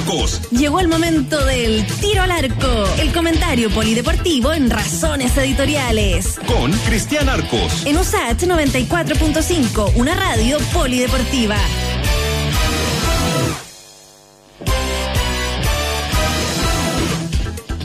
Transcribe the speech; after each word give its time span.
Arcos. 0.00 0.40
Llegó 0.50 0.80
el 0.80 0.88
momento 0.88 1.44
del 1.44 1.86
tiro 2.00 2.22
al 2.22 2.30
arco, 2.30 2.84
el 2.98 3.12
comentario 3.12 3.70
polideportivo 3.70 4.52
en 4.52 4.70
Razones 4.70 5.36
Editoriales. 5.36 6.38
Con 6.46 6.72
Cristian 6.72 7.28
Arcos. 7.28 7.84
En 7.84 7.98
USAT 7.98 8.42
94.5, 8.42 9.92
una 9.96 10.14
radio 10.14 10.58
polideportiva. 10.72 11.56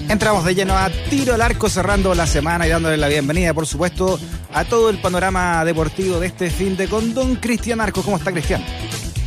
Entramos 0.07 0.45
de 0.45 0.55
lleno 0.55 0.77
a 0.77 0.89
tiro 1.09 1.33
al 1.33 1.41
arco 1.41 1.67
cerrando 1.69 2.13
la 2.15 2.27
semana 2.27 2.67
y 2.67 2.69
dándole 2.69 2.95
la 2.95 3.07
bienvenida, 3.07 3.53
por 3.53 3.67
supuesto, 3.67 4.19
a 4.53 4.63
todo 4.63 4.89
el 4.89 4.99
panorama 4.99 5.65
deportivo 5.65 6.19
de 6.19 6.27
este 6.27 6.49
fin 6.49 6.77
de 6.77 6.87
con 6.87 7.13
don 7.13 7.35
Cristian 7.35 7.81
Arco. 7.81 8.03
¿Cómo 8.03 8.17
está 8.17 8.31
Cristian? 8.31 8.63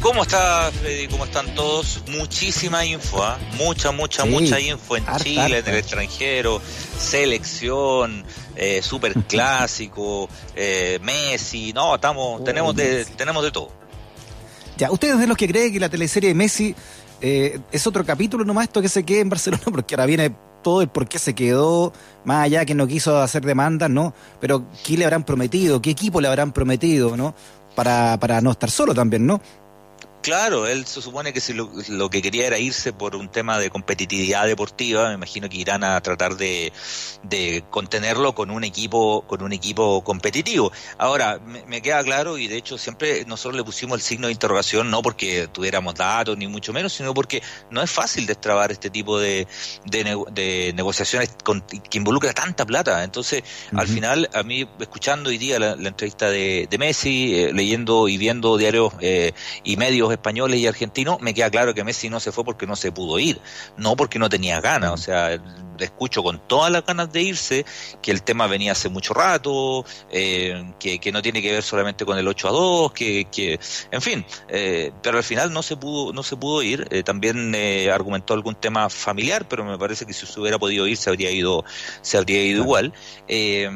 ¿Cómo 0.01 0.23
está 0.23 0.71
Freddy? 0.71 1.09
¿Cómo 1.09 1.25
están 1.25 1.55
todos? 1.57 2.03
Muchísima 2.09 2.85
info, 2.85 3.23
¿ah? 3.25 3.37
mucha, 3.59 3.91
mucha, 3.91 4.23
Sí, 4.23 4.29
mucha 4.29 4.61
info 4.61 4.97
en 4.97 5.05
Chile, 5.17 5.59
en 5.59 5.69
el 5.69 5.75
extranjero, 5.77 6.63
selección, 6.97 8.25
eh, 8.55 8.81
super 8.81 9.13
clásico, 9.25 10.29
eh, 10.57 11.01
Messi, 11.03 11.73
no, 11.73 11.97
estamos, 11.97 12.41
Oh, 12.41 12.45
tenemos 12.45 12.77
de, 12.77 12.99
Messi. 12.99 13.13
tenemos 13.15 13.43
de 13.43 13.51
todo. 13.51 13.71
Ya, 14.77 14.93
¿ustedes 14.93 15.19
de 15.19 15.27
los 15.27 15.37
que 15.37 15.49
creen 15.49 15.73
que 15.73 15.81
la 15.81 15.89
teleserie 15.89 16.29
de 16.29 16.35
Messi 16.35 16.77
eh, 17.21 17.59
es 17.73 17.85
otro 17.87 18.05
capítulo 18.05 18.45
nomás 18.45 18.65
esto 18.65 18.81
que 18.81 18.89
se 18.89 19.03
quede 19.03 19.21
en 19.21 19.29
Barcelona? 19.31 19.65
Porque 19.73 19.97
ahora 19.97 20.07
viene 20.07 20.33
todo 20.63 20.81
el 20.81 20.89
por 20.89 21.09
qué 21.09 21.19
se 21.19 21.35
quedó, 21.35 21.93
más 22.25 22.45
allá 22.45 22.65
que 22.65 22.75
no 22.75 22.87
quiso 22.87 23.21
hacer 23.21 23.45
demandas, 23.45 23.91
¿no? 23.91 24.15
Pero 24.41 24.65
¿qué 24.85 24.97
le 24.97 25.05
habrán 25.05 25.25
prometido? 25.25 25.83
¿Qué 25.83 25.91
equipo 25.91 26.21
le 26.21 26.29
habrán 26.29 26.53
prometido, 26.53 27.17
¿no? 27.17 27.35
Para, 27.75 28.17
para 28.21 28.41
no 28.41 28.53
estar 28.53 28.71
solo 28.71 28.95
también, 28.95 29.27
¿no? 29.27 29.41
Claro, 30.29 30.67
él 30.67 30.85
se 30.85 31.01
supone 31.01 31.33
que 31.33 31.41
si 31.41 31.55
lo, 31.55 31.71
lo 31.89 32.11
que 32.11 32.21
quería 32.21 32.47
era 32.47 32.59
irse 32.59 32.93
por 32.93 33.17
un 33.17 33.31
tema 33.31 33.59
de 33.59 33.71
competitividad 33.71 34.47
deportiva, 34.47 35.09
me 35.09 35.15
imagino 35.15 35.49
que 35.49 35.57
irán 35.57 35.83
a 35.83 35.99
tratar 36.03 36.37
de, 36.37 36.71
de 37.23 37.65
contenerlo 37.71 38.35
con 38.35 38.51
un 38.51 38.63
equipo 38.63 39.23
con 39.27 39.41
un 39.43 39.55
equipo 39.55 40.05
competitivo. 40.05 40.71
Ahora, 40.99 41.39
me, 41.39 41.65
me 41.65 41.81
queda 41.81 42.05
claro 42.05 42.37
y 42.37 42.47
de 42.47 42.59
hecho 42.59 42.77
siempre 42.77 43.25
nosotros 43.25 43.57
le 43.57 43.65
pusimos 43.65 43.97
el 43.97 44.03
signo 44.03 44.27
de 44.27 44.35
interrogación 44.35 44.91
no 44.91 45.01
porque 45.01 45.49
tuviéramos 45.51 45.95
datos 45.95 46.37
ni 46.37 46.47
mucho 46.47 46.75
menos, 46.75 46.93
sino 46.93 47.15
porque 47.15 47.43
no 47.71 47.81
es 47.81 47.91
fácil 47.91 48.27
destrabar 48.27 48.71
este 48.71 48.91
tipo 48.91 49.19
de, 49.19 49.47
de, 49.87 50.05
de 50.33 50.73
negociaciones 50.75 51.31
con- 51.43 51.63
que 51.63 51.97
involucra 51.97 52.35
tanta 52.35 52.67
plata. 52.67 53.03
Entonces, 53.03 53.43
al 53.75 53.89
final, 53.89 54.29
a 54.35 54.43
mí 54.43 54.69
escuchando 54.79 55.31
hoy 55.31 55.39
día 55.39 55.59
la, 55.59 55.75
la 55.75 55.89
entrevista 55.89 56.29
de, 56.29 56.67
de 56.69 56.77
Messi, 56.77 57.35
eh, 57.35 57.53
leyendo 57.55 58.09
y 58.09 58.19
viendo 58.19 58.59
diarios 58.59 58.93
eh, 59.01 59.33
y 59.65 59.79
medios 59.79 60.13
españoles 60.19 60.61
y 60.61 60.67
argentinos, 60.67 61.21
me 61.21 61.35
queda 61.35 61.51
claro 61.51 61.75
que 61.75 61.85
Messi 61.85 62.11
no 62.11 62.21
se 62.21 62.33
fue 62.33 62.45
porque 62.45 62.67
no 62.67 62.77
se 62.77 62.93
pudo 62.93 63.19
ir, 63.19 63.41
no 63.77 63.97
porque 63.97 64.19
no 64.19 64.29
tenía 64.29 64.61
ganas. 64.61 64.93
O 64.93 64.97
sea, 64.97 65.39
escucho 65.79 66.23
con 66.23 66.41
todas 66.47 66.73
las 66.73 66.85
ganas 66.85 67.13
de 67.13 67.23
irse 67.23 67.65
que 68.03 68.11
el 68.11 68.23
tema 68.23 68.47
venía 68.47 68.73
hace 68.73 68.89
mucho 68.89 69.15
rato, 69.15 69.85
eh, 70.11 70.73
que, 70.79 70.99
que 70.99 71.13
no 71.13 71.23
tiene 71.23 71.41
que 71.41 71.53
ver 71.53 71.63
solamente 71.63 72.05
con 72.05 72.19
el 72.19 72.27
8 72.27 72.49
a 72.49 72.51
2, 72.51 72.93
que, 72.93 73.27
que 73.31 73.61
en 73.91 74.03
fin, 74.03 74.27
eh, 74.49 74.93
pero 75.03 75.19
al 75.19 75.25
final 75.25 75.53
no 75.53 75.63
se 75.63 75.77
pudo, 75.77 76.13
no 76.13 76.23
se 76.23 76.37
pudo 76.37 76.63
ir. 76.63 76.87
Eh, 76.91 77.03
también 77.03 77.55
eh, 77.55 77.91
argumentó 77.91 78.35
algún 78.35 78.55
tema 78.55 78.91
familiar, 78.91 79.47
pero 79.49 79.65
me 79.65 79.79
parece 79.79 80.05
que 80.05 80.13
si 80.13 80.27
se 80.27 80.41
hubiera 80.41 80.59
podido 80.59 80.87
ir 80.87 80.97
se 80.97 81.11
habría 81.11 81.31
ido, 81.31 81.65
se 82.03 82.19
habría 82.19 82.43
ido 82.45 82.63
igual. 82.63 82.93
Eh, 83.29 83.69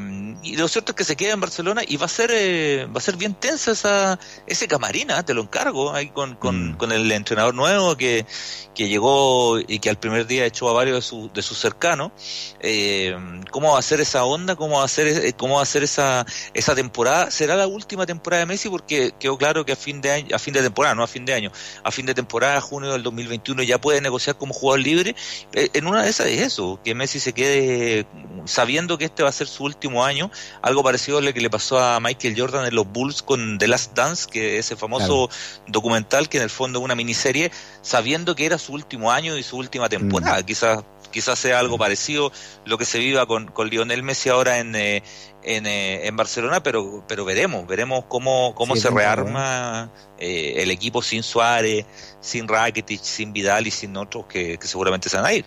y 0.43 0.57
lo 0.57 0.69
cierto 0.69 0.93
es 0.93 0.97
que 0.97 1.05
se 1.05 1.17
queda 1.17 1.33
en 1.33 1.41
Barcelona 1.41 1.83
y 1.87 1.97
va 1.97 2.07
a 2.07 2.09
ser, 2.09 2.31
eh, 2.33 2.87
va 2.87 2.99
a 2.99 3.01
ser 3.01 3.17
bien 3.17 3.35
tensa 3.35 3.73
esa, 3.73 4.19
ese 4.47 4.69
camarín, 4.69 5.11
¿ah? 5.11 5.25
te 5.25 5.35
lo 5.35 5.43
encargo, 5.43 5.93
ahí 5.93 6.09
con, 6.09 6.32
con, 6.39 6.73
Mm. 6.73 6.77
con 6.77 6.93
el 6.93 7.11
entrenador 7.13 7.55
nuevo 7.55 7.97
que, 7.97 8.27
que 8.75 8.89
llegó 8.89 9.59
y 9.59 9.79
que 9.79 9.91
al 9.91 9.99
primer 9.99 10.27
día 10.27 10.47
echó 10.47 10.69
a 10.69 10.73
varios 10.73 10.97
de, 10.97 11.03
sus 11.03 11.33
de 11.33 11.43
sus 11.43 11.59
cercanos. 11.59 12.13
Eh, 12.61 13.17
¿Cómo 13.51 13.73
va 13.73 13.79
a 13.79 13.83
ser 13.83 14.01
esa 14.01 14.25
onda? 14.25 14.57
¿Cómo 14.57 14.79
va 14.79 14.85
a 14.85 14.89
ser, 14.89 15.07
eh, 15.09 15.33
cómo 15.35 15.57
va 15.57 15.63
a 15.63 15.67
ser 15.67 15.83
esa, 15.83 16.25
esa 16.55 16.75
temporada? 16.75 17.31
¿Será 17.31 17.57
la 17.57 17.67
última 17.67 18.07
temporada 18.07 18.41
de 18.41 18.47
Messi? 18.47 18.69
Porque 18.69 19.13
quedó 19.19 19.37
claro 19.37 19.65
que 19.65 19.73
a 19.73 19.77
fin 19.77 20.01
de 20.01 20.11
año, 20.11 20.35
a 20.35 20.39
fin 20.39 20.55
de 20.55 20.63
temporada, 20.63 20.95
no 20.95 21.03
a 21.03 21.09
fin 21.09 21.25
de 21.25 21.35
año, 21.35 21.53
a 21.83 21.91
fin 21.91 22.07
de 22.07 22.15
temporada, 22.15 22.61
junio 22.61 22.93
del 22.93 23.03
2021, 23.03 23.63
ya 23.63 23.81
puede 23.81 24.01
negociar 24.01 24.37
como 24.37 24.55
jugador 24.55 24.81
libre. 24.81 25.15
Eh, 25.53 25.71
en 25.75 25.87
una 25.87 26.03
de 26.03 26.11
esas 26.11 26.27
es 26.29 26.41
eso, 26.41 26.81
que 26.85 26.95
Messi 26.95 27.21
se 27.21 27.33
quede 27.33 28.07
sabiendo 28.45 28.99
que 28.99 29.05
este 29.05 29.23
va 29.23 29.29
a 29.29 29.33
ser 29.33 29.47
su 29.47 29.65
último 29.65 30.05
año, 30.05 30.31
algo 30.63 30.83
parecido 30.83 31.19
a 31.19 31.21
lo 31.21 31.33
que 31.33 31.41
le 31.41 31.51
pasó 31.51 31.79
a 31.79 32.01
Michael 32.01 32.35
Jordan 32.39 32.67
en 32.67 32.75
los 32.75 32.87
Bulls 32.87 33.23
con 33.23 33.59
The 33.59 33.69
Last 33.69 33.95
Dance, 33.95 34.27
que 34.31 34.59
es 34.59 34.67
ese 34.67 34.77
famoso 34.77 35.29
documental 35.67 36.12
que 36.29 36.39
en 36.39 36.45
el 36.45 36.51
fondo 36.51 36.79
es 36.79 36.85
una 36.85 36.95
miniserie, 36.95 37.51
sabiendo 37.81 38.35
que 38.35 38.47
era 38.47 38.59
su 38.59 38.73
último 38.73 39.11
año 39.11 39.37
y 39.37 39.43
su 39.43 39.57
última 39.57 39.89
temporada. 39.89 40.43
Quizás 40.45 40.85
quizás 41.13 41.39
sea 41.39 41.61
algo 41.61 41.79
parecido 41.79 42.33
lo 42.65 42.79
que 42.79 42.85
se 42.85 42.99
viva 42.99 43.27
con, 43.27 43.47
con 43.49 43.69
Lionel 43.69 44.03
Messi 44.03 44.31
ahora 44.31 44.59
en, 44.59 44.75
eh, 44.75 45.03
en, 45.43 45.67
eh, 45.67 46.07
en 46.07 46.17
Barcelona, 46.17 46.63
pero 46.63 47.05
pero 47.07 47.25
veremos, 47.25 47.67
veremos 47.67 48.05
cómo, 48.09 48.55
cómo 48.57 48.75
Sí, 48.75 48.83
se 48.83 48.91
rearma 48.91 49.93
eh, 50.19 50.55
el 50.57 50.71
equipo 50.71 51.03
sin 51.03 51.23
Suárez, 51.23 51.87
sin 52.21 52.49
Rakitic, 52.49 53.03
sin 53.03 53.33
Vidal 53.33 53.67
y 53.67 53.71
sin 53.71 53.97
otros 53.97 54.27
que, 54.27 54.59
que 54.59 54.67
seguramente 54.67 55.09
se 55.09 55.17
van 55.17 55.27
a 55.27 55.33
ir. 55.35 55.45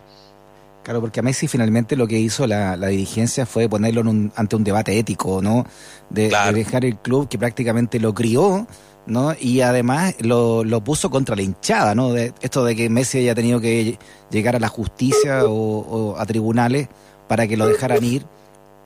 Claro, 0.86 1.02
porque 1.02 1.20
a 1.20 1.24
Messi 1.24 1.48
finalmente 1.48 1.96
lo 1.96 2.06
que 2.06 2.20
hizo 2.20 2.46
la, 2.46 2.78
la 2.78 2.88
dirigencia 2.88 3.48
fue 3.48 3.68
ponerlo 3.68 4.02
en 4.02 4.08
un- 4.08 4.32
ante 4.36 4.56
un 4.56 4.64
debate 4.64 4.98
ético, 5.00 5.42
¿no? 5.42 5.66
De, 6.12 6.30
Claro. 6.30 6.54
de 6.54 6.64
dejar 6.64 6.86
el 6.86 6.96
club 6.98 7.28
que 7.28 7.40
prácticamente 7.40 8.00
lo 8.00 8.14
crió, 8.14 8.68
¿no? 9.08 9.34
Y 9.40 9.62
además 9.62 10.14
lo, 10.20 10.64
lo 10.64 10.84
puso 10.84 11.10
contra 11.10 11.36
la 11.36 11.42
hinchada, 11.42 11.96
¿no? 11.96 12.14
De, 12.14 12.34
esto 12.40 12.64
de 12.64 12.76
que 12.76 12.88
Messi 12.92 13.18
haya 13.18 13.34
tenido 13.34 13.60
que 13.60 13.98
llegar 14.30 14.56
a 14.56 14.60
la 14.60 14.68
justicia 14.68 15.46
o, 15.46 15.52
o 15.80 16.20
a 16.20 16.26
tribunales 16.28 16.88
para 17.28 17.48
que 17.48 17.58
lo 17.58 17.66
dejaran 17.68 18.04
ir. 18.04 18.24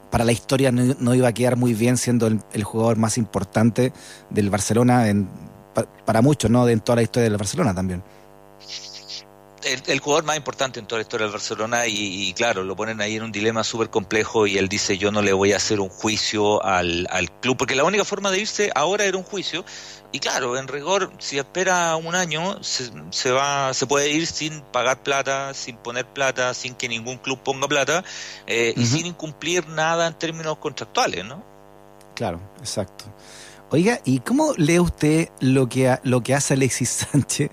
Para 0.10 0.24
la 0.24 0.32
historia 0.32 0.72
no, 0.72 0.96
no 1.00 1.14
iba 1.16 1.28
a 1.28 1.34
quedar 1.34 1.58
muy 1.58 1.74
bien 1.74 1.98
siendo 1.98 2.28
el, 2.28 2.40
el 2.54 2.64
jugador 2.64 2.96
más 2.96 3.18
importante 3.18 3.92
del 4.30 4.50
Barcelona, 4.50 5.10
en, 5.10 5.28
pa- 5.74 5.86
para 6.06 6.22
muchos, 6.22 6.50
¿no? 6.50 6.66
De 6.66 6.72
en 6.72 6.80
toda 6.80 6.96
la 6.96 7.02
historia 7.02 7.30
del 7.30 7.38
Barcelona 7.38 7.76
también. 7.76 8.02
El, 9.64 9.82
el 9.88 10.00
jugador 10.00 10.24
más 10.26 10.38
importante 10.38 10.80
en 10.80 10.86
toda 10.86 11.00
la 11.00 11.04
historia 11.04 11.26
del 11.26 11.34
Barcelona 11.34 11.88
y, 11.88 11.94
y 12.30 12.34
claro, 12.34 12.64
lo 12.64 12.76
ponen 12.76 13.02
ahí 13.02 13.16
en 13.16 13.24
un 13.24 13.32
dilema 13.32 13.64
súper 13.64 13.90
complejo 13.90 14.48
y 14.48 14.58
él 14.58 14.68
dice 14.70 14.98
yo 14.98 15.12
no 15.12 15.22
le 15.22 15.34
voy 15.34 15.54
a 15.54 15.58
hacer 15.58 15.80
un 15.80 15.90
juicio 15.90 16.64
al, 16.64 17.08
al 17.12 17.32
club 17.40 17.58
porque 17.58 17.76
la 17.76 17.84
única 17.84 18.06
forma 18.06 18.32
de 18.32 18.40
irse 18.40 18.72
ahora 18.76 19.06
era 19.06 19.18
un 19.18 19.24
juicio 19.24 19.66
y 20.12 20.20
claro, 20.20 20.58
en 20.58 20.68
rigor 20.68 21.12
si 21.20 21.38
espera 21.38 21.96
un 21.96 22.16
año 22.16 22.64
se, 22.64 22.90
se 23.12 23.32
va 23.32 23.74
se 23.74 23.86
puede 23.86 24.10
ir 24.10 24.26
sin 24.26 24.62
pagar 24.62 25.04
plata, 25.04 25.54
sin 25.54 25.78
poner 25.78 26.06
plata, 26.06 26.54
sin 26.54 26.74
que 26.76 26.88
ningún 26.90 27.18
club 27.18 27.40
ponga 27.44 27.68
plata 27.68 28.04
eh, 28.48 28.74
y 28.76 28.86
sin 28.86 29.06
incumplir 29.06 29.68
nada 29.68 30.08
en 30.08 30.14
términos 30.16 30.58
contractuales, 30.58 31.26
¿no? 31.26 31.44
Claro, 32.16 32.40
exacto. 32.60 33.06
Oiga, 33.72 34.00
¿y 34.04 34.20
cómo 34.22 34.54
lee 34.58 34.80
usted 34.80 35.30
lo 35.42 35.70
que, 35.70 35.90
ha- 35.90 36.02
lo 36.04 36.22
que 36.24 36.34
hace 36.34 36.56
Alexis 36.56 36.90
Sánchez 37.12 37.52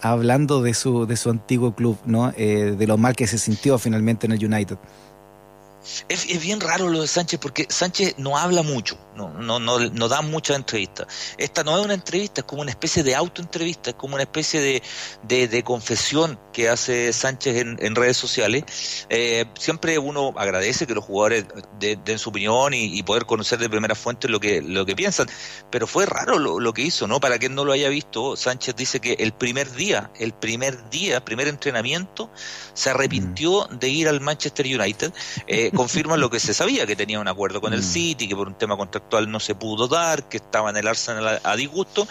hablando 0.00 0.62
de 0.62 0.74
su, 0.74 1.06
de 1.06 1.16
su 1.16 1.30
antiguo 1.30 1.74
club, 1.74 1.98
¿no? 2.04 2.32
Eh, 2.36 2.74
de 2.78 2.86
lo 2.86 2.96
mal 2.96 3.16
que 3.16 3.26
se 3.26 3.38
sintió 3.38 3.78
finalmente 3.78 4.26
en 4.26 4.32
el 4.32 4.44
United. 4.44 4.78
Es, 6.08 6.26
es 6.28 6.40
bien 6.40 6.60
raro 6.60 6.88
lo 6.88 7.00
de 7.02 7.08
Sánchez 7.08 7.38
porque 7.40 7.66
Sánchez 7.68 8.14
no 8.18 8.36
habla 8.36 8.62
mucho, 8.62 8.98
no, 9.14 9.28
no, 9.30 9.58
no, 9.58 9.78
no 9.78 10.08
da 10.08 10.20
muchas 10.22 10.56
entrevistas. 10.56 11.06
Esta 11.38 11.62
no 11.64 11.78
es 11.78 11.84
una 11.84 11.94
entrevista, 11.94 12.40
es 12.40 12.46
como 12.46 12.62
una 12.62 12.70
especie 12.70 13.02
de 13.02 13.14
autoentrevista, 13.14 13.90
es 13.90 13.96
como 13.96 14.14
una 14.14 14.22
especie 14.24 14.60
de, 14.60 14.82
de, 15.22 15.48
de 15.48 15.62
confesión 15.62 16.38
que 16.52 16.68
hace 16.68 17.12
Sánchez 17.12 17.56
en, 17.56 17.76
en 17.80 17.94
redes 17.94 18.16
sociales. 18.16 18.64
Eh, 19.08 19.44
siempre 19.58 19.98
uno 19.98 20.32
agradece 20.36 20.86
que 20.86 20.94
los 20.94 21.04
jugadores 21.04 21.46
de- 21.78 21.96
den 22.04 22.18
su 22.18 22.30
opinión 22.30 22.74
y, 22.74 22.98
y 22.98 23.02
poder 23.02 23.26
conocer 23.26 23.58
de 23.58 23.68
primera 23.70 23.94
fuente 23.94 24.28
lo 24.28 24.40
que, 24.40 24.60
lo 24.62 24.84
que 24.86 24.96
piensan, 24.96 25.28
pero 25.70 25.86
fue 25.86 26.06
raro 26.06 26.38
lo, 26.38 26.60
lo 26.60 26.72
que 26.72 26.82
hizo, 26.82 27.06
¿no? 27.06 27.20
Para 27.20 27.38
quien 27.38 27.54
no 27.54 27.64
lo 27.64 27.72
haya 27.72 27.88
visto, 27.88 28.36
Sánchez 28.36 28.74
dice 28.76 29.00
que 29.00 29.14
el 29.14 29.32
primer 29.32 29.70
día, 29.72 30.10
el 30.18 30.32
primer 30.32 30.90
día, 30.90 31.24
primer 31.24 31.48
entrenamiento, 31.48 32.30
se 32.74 32.90
arrepintió 32.90 33.66
de 33.70 33.88
ir 33.88 34.08
al 34.08 34.20
Manchester 34.20 34.66
United. 34.66 35.12
Eh, 35.46 35.70
confirma 35.76 36.16
lo 36.16 36.30
que 36.30 36.40
se 36.40 36.54
sabía, 36.54 36.86
que 36.86 36.96
tenía 36.96 37.20
un 37.20 37.28
acuerdo 37.28 37.60
con 37.60 37.72
el 37.72 37.80
Mm. 37.80 37.84
City, 37.84 38.28
que 38.28 38.34
por 38.34 38.48
un 38.48 38.54
tema 38.54 38.76
contractual 38.76 39.30
no 39.30 39.38
se 39.38 39.54
pudo 39.54 39.86
dar, 39.88 40.28
que 40.28 40.38
estaba 40.38 40.70
en 40.70 40.76
el 40.78 40.88
Arsenal 40.88 41.28
a, 41.28 41.40
a 41.52 41.56
disgusto, 41.56 42.08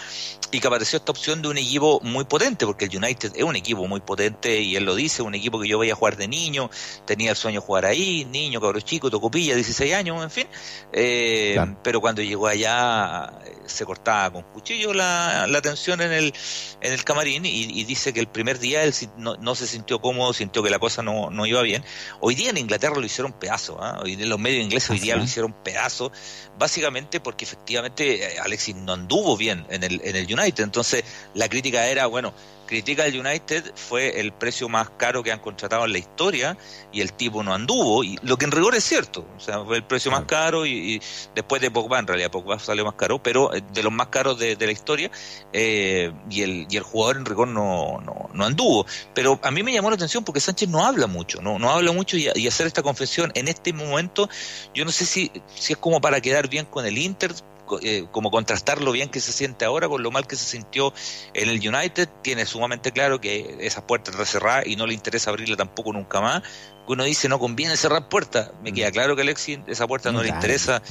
y 0.52 0.60
que 0.60 0.68
apareció 0.68 0.98
esta 0.98 1.12
opción 1.12 1.42
de 1.42 1.50
un 1.50 1.58
equipo 1.58 2.00
muy 2.04 2.24
potente, 2.26 2.66
porque 2.66 2.86
el 2.86 2.96
United 2.96 3.34
es 3.36 3.44
un 3.44 3.56
equipo 3.56 3.88
muy 3.88 4.00
potente, 4.00 4.62
y 4.62 4.76
él 4.76 4.86
lo 4.86 4.96
dice, 4.96 5.22
un 5.22 5.36
equipo 5.36 5.60
que 5.60 5.68
yo 5.68 5.80
veía 5.80 5.96
jugar 5.96 6.16
de 6.16 6.28
niño, 6.28 6.70
tenía 7.06 7.32
el 7.32 7.36
sueño 7.38 7.60
de 7.60 7.66
jugar 7.66 7.86
ahí, 7.86 8.26
niño, 8.26 8.62
cabro 8.62 8.80
chico, 8.80 9.10
tocopilla, 9.10 9.56
16 9.56 9.94
años, 9.94 10.22
en 10.24 10.32
fin, 10.32 10.48
Eh, 10.94 11.52
Claro. 11.56 11.78
pero 11.84 12.00
cuando 12.02 12.22
llegó 12.22 12.48
allá 12.48 13.32
eh, 13.46 13.56
se 13.66 13.86
cortaba 13.86 14.32
con 14.32 14.44
cuchillo 14.44 14.94
la, 14.94 15.48
la 15.48 15.62
tensión 15.62 16.00
en 16.02 16.12
el, 16.12 16.34
en 16.82 16.94
el 16.94 17.04
camarín 17.04 17.46
y, 17.46 17.50
y 17.64 17.84
dice 17.84 18.14
que 18.14 18.20
el 18.20 18.28
primer 18.28 18.60
día 18.60 18.84
él 18.84 18.94
no, 19.18 19.36
no 19.38 19.56
se 19.56 19.68
sintió 19.68 20.00
cómodo, 20.00 20.32
sintió 20.34 20.62
que 20.64 20.70
la 20.70 20.80
cosa 20.80 21.02
no, 21.02 21.30
no 21.32 21.46
iba 21.46 21.62
bien. 21.64 21.84
Hoy 22.20 22.36
día 22.36 22.50
en 22.52 22.58
Inglaterra 22.58 22.96
lo 22.96 23.06
hicieron 23.06 23.34
pedazo, 23.56 23.78
¿ah? 23.82 24.00
hoy 24.04 24.16
día 24.16 24.26
los 24.26 24.40
medios 24.40 24.64
ingleses 24.64 24.90
hoy 24.90 25.00
día 25.00 25.16
lo 25.16 25.24
hicieron 25.24 25.54
pedazo, 25.54 26.12
básicamente 26.58 27.20
porque 27.20 27.46
efectivamente 27.46 28.34
eh, 28.34 28.40
Alexis 28.40 28.76
no 28.76 28.94
anduvo 28.94 29.38
bien 29.38 29.66
en 29.70 29.84
el, 29.84 30.02
en 30.04 30.16
el 30.16 30.26
United, 30.26 30.64
entonces 30.64 31.04
la 31.34 31.48
crítica 31.48 31.88
era, 31.88 32.08
bueno, 32.08 32.34
critica 32.66 33.04
al 33.04 33.18
United 33.18 33.74
fue 33.76 34.20
el 34.20 34.32
precio 34.32 34.70
más 34.70 34.90
caro 34.92 35.24
que 35.24 35.32
han 35.32 35.40
contratado 35.40 35.86
en 35.86 35.92
la 35.92 35.98
historia 35.98 36.58
y 36.92 37.02
el 37.02 37.14
tipo 37.14 37.44
no 37.44 37.54
anduvo, 37.54 38.04
y 38.04 38.18
lo 38.24 38.38
que 38.38 38.46
en 38.46 38.52
rigor 38.52 38.76
es 38.76 38.84
cierto, 38.84 39.26
o 39.36 39.40
sea, 39.40 39.64
fue 39.64 39.78
el 39.78 39.84
precio 39.84 40.12
más 40.12 40.26
caro 40.26 40.66
y, 40.66 41.02
después 41.34 41.62
de 41.62 41.72
Pogba, 41.72 42.00
en 42.00 42.08
realidad 42.08 42.32
Pogba 42.32 42.60
salió 42.60 42.86
más 42.86 42.96
caro, 42.96 43.22
pero 43.22 43.54
eh, 43.54 43.62
de 43.74 43.84
los 43.84 43.92
más 43.92 44.08
caros 44.08 44.40
de, 44.40 44.56
la 44.66 44.72
historia 44.72 45.12
eh, 45.54 46.12
y, 46.30 46.42
el, 46.42 46.68
y 46.70 46.78
el 46.78 46.84
jugador 46.84 47.18
en 47.18 47.26
rigor 47.26 47.48
no, 47.48 48.00
no, 48.34 48.46
anduvo. 48.46 48.86
Pero 49.14 49.40
a 49.44 49.52
mí 49.52 49.62
me 49.62 49.72
llamó 49.72 49.90
la 49.90 49.96
atención 49.96 50.24
porque 50.24 50.40
Sánchez 50.40 50.70
no 50.70 50.86
habla 50.86 51.08
mucho, 51.08 51.42
no, 51.42 51.60
no 51.60 51.70
habla 51.70 51.92
mucho 51.92 52.18
y, 52.18 52.30
y 52.34 52.48
hacer 52.48 52.68
esta 52.68 52.82
confesión 52.82 53.32
en 53.36 53.48
este 53.48 53.74
momento, 53.74 54.30
yo 54.74 54.86
no 54.86 54.92
sé 54.92 55.06
si, 55.06 55.32
si 55.54 55.74
es 55.74 55.78
como 55.78 56.02
para 56.02 56.22
quedar 56.22 56.50
bien 56.50 56.66
con 56.66 56.86
el 56.86 56.98
Inter, 56.98 57.34
eh, 57.82 58.06
como 58.12 58.32
contrastar 58.32 58.82
lo 58.82 58.92
bien 58.92 59.10
que 59.10 59.20
se 59.20 59.32
siente 59.32 59.66
ahora 59.66 59.88
con 59.88 60.04
lo 60.04 60.12
mal 60.12 60.28
que 60.28 60.36
se 60.36 60.46
sintió 60.46 60.94
en 61.34 61.50
el 61.50 61.58
United, 61.58 62.10
tiene 62.22 62.46
sumamente 62.46 62.92
claro 62.92 63.20
que 63.20 63.58
esas 63.60 63.84
puertas 63.84 64.14
están 64.14 64.26
cerradas 64.26 64.68
y 64.68 64.76
no 64.76 64.86
le 64.86 64.94
interesa 64.94 65.30
abrirla 65.30 65.56
tampoco 65.56 65.94
nunca 65.94 66.22
más. 66.22 66.44
Uno 66.88 67.04
dice, 67.04 67.28
no 67.28 67.40
conviene 67.40 67.78
cerrar 67.78 68.08
puertas. 68.10 68.52
Me 68.64 68.72
queda 68.72 68.90
mm. 68.90 68.94
claro 68.94 69.16
que 69.16 69.24
Alexis 69.24 69.60
esa 69.68 69.88
puerta 69.88 70.12
no 70.12 70.22
le 70.22 70.30
interesa 70.30 70.82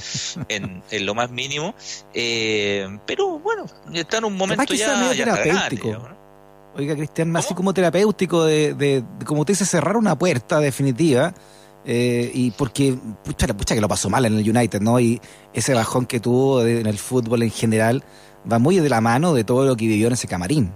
en, 0.49 0.83
lo 0.91 1.15
más 1.15 1.29
mínimo. 1.31 1.73
Eh, 2.13 2.99
pero 3.05 3.39
bueno, 3.39 3.65
está 3.93 4.17
en 4.17 4.25
un 4.25 4.35
momento 4.35 4.73
ya, 4.73 5.11
terapéutico. 5.13 6.09
Oiga, 6.77 6.95
Cristian, 6.95 7.35
así 7.37 7.53
como 7.53 7.73
terapéutico 7.73 8.43
de, 8.43 8.73
de, 8.73 9.03
como 9.25 9.41
usted 9.41 9.53
dice, 9.53 9.65
cerrar 9.65 9.95
una 9.95 10.17
puerta 10.17 10.59
definitiva 10.59 11.33
eh, 11.85 12.31
y 12.33 12.51
porque, 12.51 12.97
pucha, 13.23 13.47
pucha, 13.47 13.75
que 13.75 13.81
lo 13.81 13.87
pasó 13.87 14.09
mal 14.09 14.25
en 14.25 14.37
el 14.37 14.49
United, 14.49 14.81
¿no? 14.81 14.99
Y 14.99 15.21
ese 15.53 15.73
bajón 15.73 16.05
que 16.05 16.19
tuvo 16.19 16.65
en 16.65 16.87
el 16.87 16.97
fútbol 16.97 17.43
en 17.43 17.51
general 17.51 18.03
va 18.51 18.59
muy 18.59 18.79
de 18.79 18.89
la 18.89 19.01
mano 19.01 19.33
de 19.33 19.43
todo 19.43 19.65
lo 19.65 19.75
que 19.75 19.87
vivió 19.87 20.07
en 20.07 20.13
ese 20.13 20.27
camarín. 20.27 20.71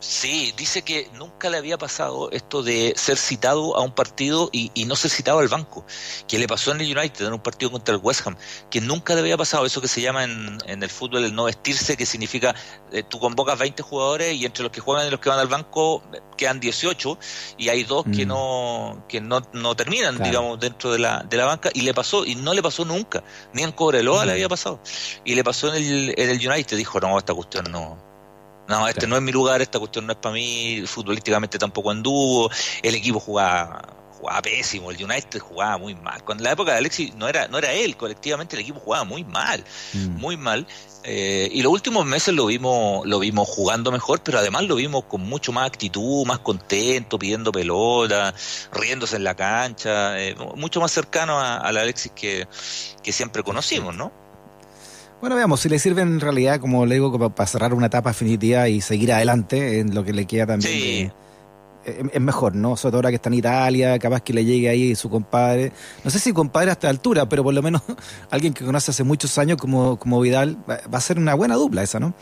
Sí, 0.00 0.54
dice 0.56 0.82
que 0.82 1.10
nunca 1.14 1.50
le 1.50 1.56
había 1.56 1.76
pasado 1.76 2.30
esto 2.30 2.62
de 2.62 2.94
ser 2.96 3.16
citado 3.16 3.76
a 3.76 3.82
un 3.82 3.90
partido 3.90 4.48
y, 4.52 4.70
no 4.84 4.94
ser 4.94 5.10
citado 5.10 5.40
al 5.40 5.48
banco, 5.48 5.84
que 6.28 6.38
le 6.38 6.46
pasó 6.46 6.70
en 6.70 6.80
el 6.80 6.96
United, 6.96 7.26
en 7.26 7.32
un 7.32 7.40
partido 7.40 7.72
contra 7.72 7.96
el 7.96 8.00
West 8.00 8.24
Ham, 8.24 8.36
que 8.70 8.80
nunca 8.80 9.14
le 9.14 9.20
había 9.20 9.36
pasado 9.36 9.66
eso 9.66 9.80
que 9.80 9.88
se 9.88 10.00
llama 10.00 10.22
en, 10.22 10.58
el 10.66 10.88
fútbol 10.88 11.24
el 11.24 11.34
no 11.34 11.44
vestirse, 11.44 11.96
que 11.96 12.06
significa 12.06 12.54
eh, 12.92 13.02
tú 13.02 13.18
convocas 13.18 13.58
20 13.58 13.82
jugadores 13.82 14.36
y 14.36 14.46
entre 14.46 14.62
los 14.62 14.70
que 14.70 14.80
juegan 14.80 15.08
y 15.08 15.10
los 15.10 15.18
que 15.18 15.30
van 15.30 15.40
al 15.40 15.48
banco 15.48 16.04
eh, 16.14 16.20
quedan 16.36 16.60
18 16.60 17.18
y 17.58 17.68
hay 17.68 17.82
dos 17.82 18.04
que 18.04 18.24
mm. 18.24 18.28
no 18.28 19.04
que 19.08 19.20
no, 19.20 19.42
no 19.52 19.74
terminan, 19.74 20.22
digamos, 20.22 20.60
dentro 20.60 20.92
de 20.92 21.00
la, 21.00 21.24
de 21.24 21.36
la 21.36 21.44
banca 21.44 21.70
y 21.74 21.80
le 21.80 21.92
pasó, 21.92 22.24
y 22.24 22.36
no 22.36 22.54
le 22.54 22.62
pasó 22.62 22.84
nunca, 22.84 23.24
ni 23.52 23.64
en 23.64 23.72
Cobreloa 23.72 24.24
le 24.24 24.32
mm. 24.32 24.34
había 24.34 24.48
pasado, 24.48 24.80
y 25.24 25.34
le 25.34 25.42
pasó 25.42 25.74
en 25.74 25.82
el, 25.82 26.14
en 26.16 26.30
el 26.30 26.48
United, 26.48 26.76
dijo, 26.76 27.00
no, 27.00 27.18
esta 27.18 27.34
cuestión 27.34 27.70
no 27.72 28.07
no, 28.68 28.86
este 28.86 29.06
no 29.06 29.16
es 29.16 29.22
mi 29.22 29.32
lugar, 29.32 29.62
esta 29.62 29.78
cuestión 29.78 30.06
no 30.06 30.12
es 30.12 30.18
para 30.18 30.34
mí, 30.34 30.82
futbolísticamente 30.86 31.58
tampoco 31.58 31.90
anduvo, 31.90 32.50
el 32.82 32.94
equipo 32.94 33.18
jugaba 33.18 33.98
jugaba 34.18 34.42
pésimo, 34.42 34.90
el 34.90 35.02
United 35.02 35.38
jugaba 35.38 35.78
muy 35.78 35.94
mal. 35.94 36.24
Cuando 36.24 36.42
en 36.42 36.46
la 36.46 36.52
época 36.52 36.72
de 36.72 36.78
Alexis 36.78 37.14
no 37.14 37.28
era, 37.28 37.48
no 37.48 37.58
era 37.58 37.72
él, 37.72 37.96
colectivamente 37.96 38.56
el 38.56 38.62
equipo 38.62 38.80
jugaba 38.80 39.04
muy 39.04 39.24
mal, 39.24 39.64
mm. 39.94 40.08
muy 40.18 40.36
mal. 40.36 40.66
Eh, 41.04 41.48
y 41.52 41.62
los 41.62 41.72
últimos 41.72 42.04
meses 42.04 42.34
lo 42.34 42.46
vimos, 42.46 43.06
lo 43.06 43.20
vimos 43.20 43.48
jugando 43.48 43.92
mejor, 43.92 44.20
pero 44.22 44.38
además 44.38 44.64
lo 44.64 44.74
vimos 44.74 45.04
con 45.04 45.22
mucho 45.22 45.52
más 45.52 45.66
actitud, 45.66 46.26
más 46.26 46.40
contento, 46.40 47.18
pidiendo 47.18 47.52
pelota, 47.52 48.34
riéndose 48.72 49.16
en 49.16 49.24
la 49.24 49.34
cancha, 49.34 50.20
eh, 50.20 50.34
mucho 50.56 50.80
más 50.80 50.90
cercano 50.90 51.40
al 51.40 51.76
Alexis 51.76 52.12
que, 52.14 52.48
que 53.02 53.12
siempre 53.12 53.42
conocimos, 53.42 53.94
¿no? 53.94 54.27
Bueno, 55.20 55.34
veamos, 55.34 55.60
si 55.60 55.68
le 55.68 55.78
sirve 55.80 56.02
en 56.02 56.20
realidad, 56.20 56.60
como 56.60 56.86
le 56.86 56.94
digo, 56.94 57.30
para 57.30 57.46
cerrar 57.46 57.74
una 57.74 57.86
etapa 57.86 58.10
definitiva 58.10 58.68
y 58.68 58.80
seguir 58.80 59.12
adelante 59.12 59.80
en 59.80 59.92
lo 59.94 60.04
que 60.04 60.12
le 60.12 60.26
queda 60.26 60.46
también. 60.46 61.12
es 61.84 62.20
mejor, 62.20 62.54
¿no? 62.54 62.76
Sobre 62.76 62.92
todo 62.92 62.98
ahora 62.98 63.08
que 63.10 63.16
está 63.16 63.28
en 63.28 63.34
Italia, 63.34 63.98
capaz 63.98 64.22
que 64.22 64.32
le 64.32 64.44
llegue 64.44 64.68
ahí 64.68 64.94
su 64.94 65.10
compadre. 65.10 65.72
No 66.04 66.10
sé 66.10 66.20
si 66.20 66.32
compadre 66.32 66.70
a 66.70 66.72
esta 66.74 66.88
altura, 66.88 67.28
pero 67.28 67.42
por 67.42 67.52
lo 67.52 67.62
menos 67.62 67.82
alguien 68.30 68.54
que 68.54 68.64
conoce 68.64 68.92
hace 68.92 69.02
muchos 69.02 69.36
años 69.38 69.58
como, 69.58 69.98
como 69.98 70.20
Vidal, 70.20 70.56
va 70.68 70.98
a 70.98 71.00
ser 71.00 71.18
una 71.18 71.34
buena 71.34 71.56
dupla 71.56 71.82
esa, 71.82 71.98
¿no? 71.98 72.14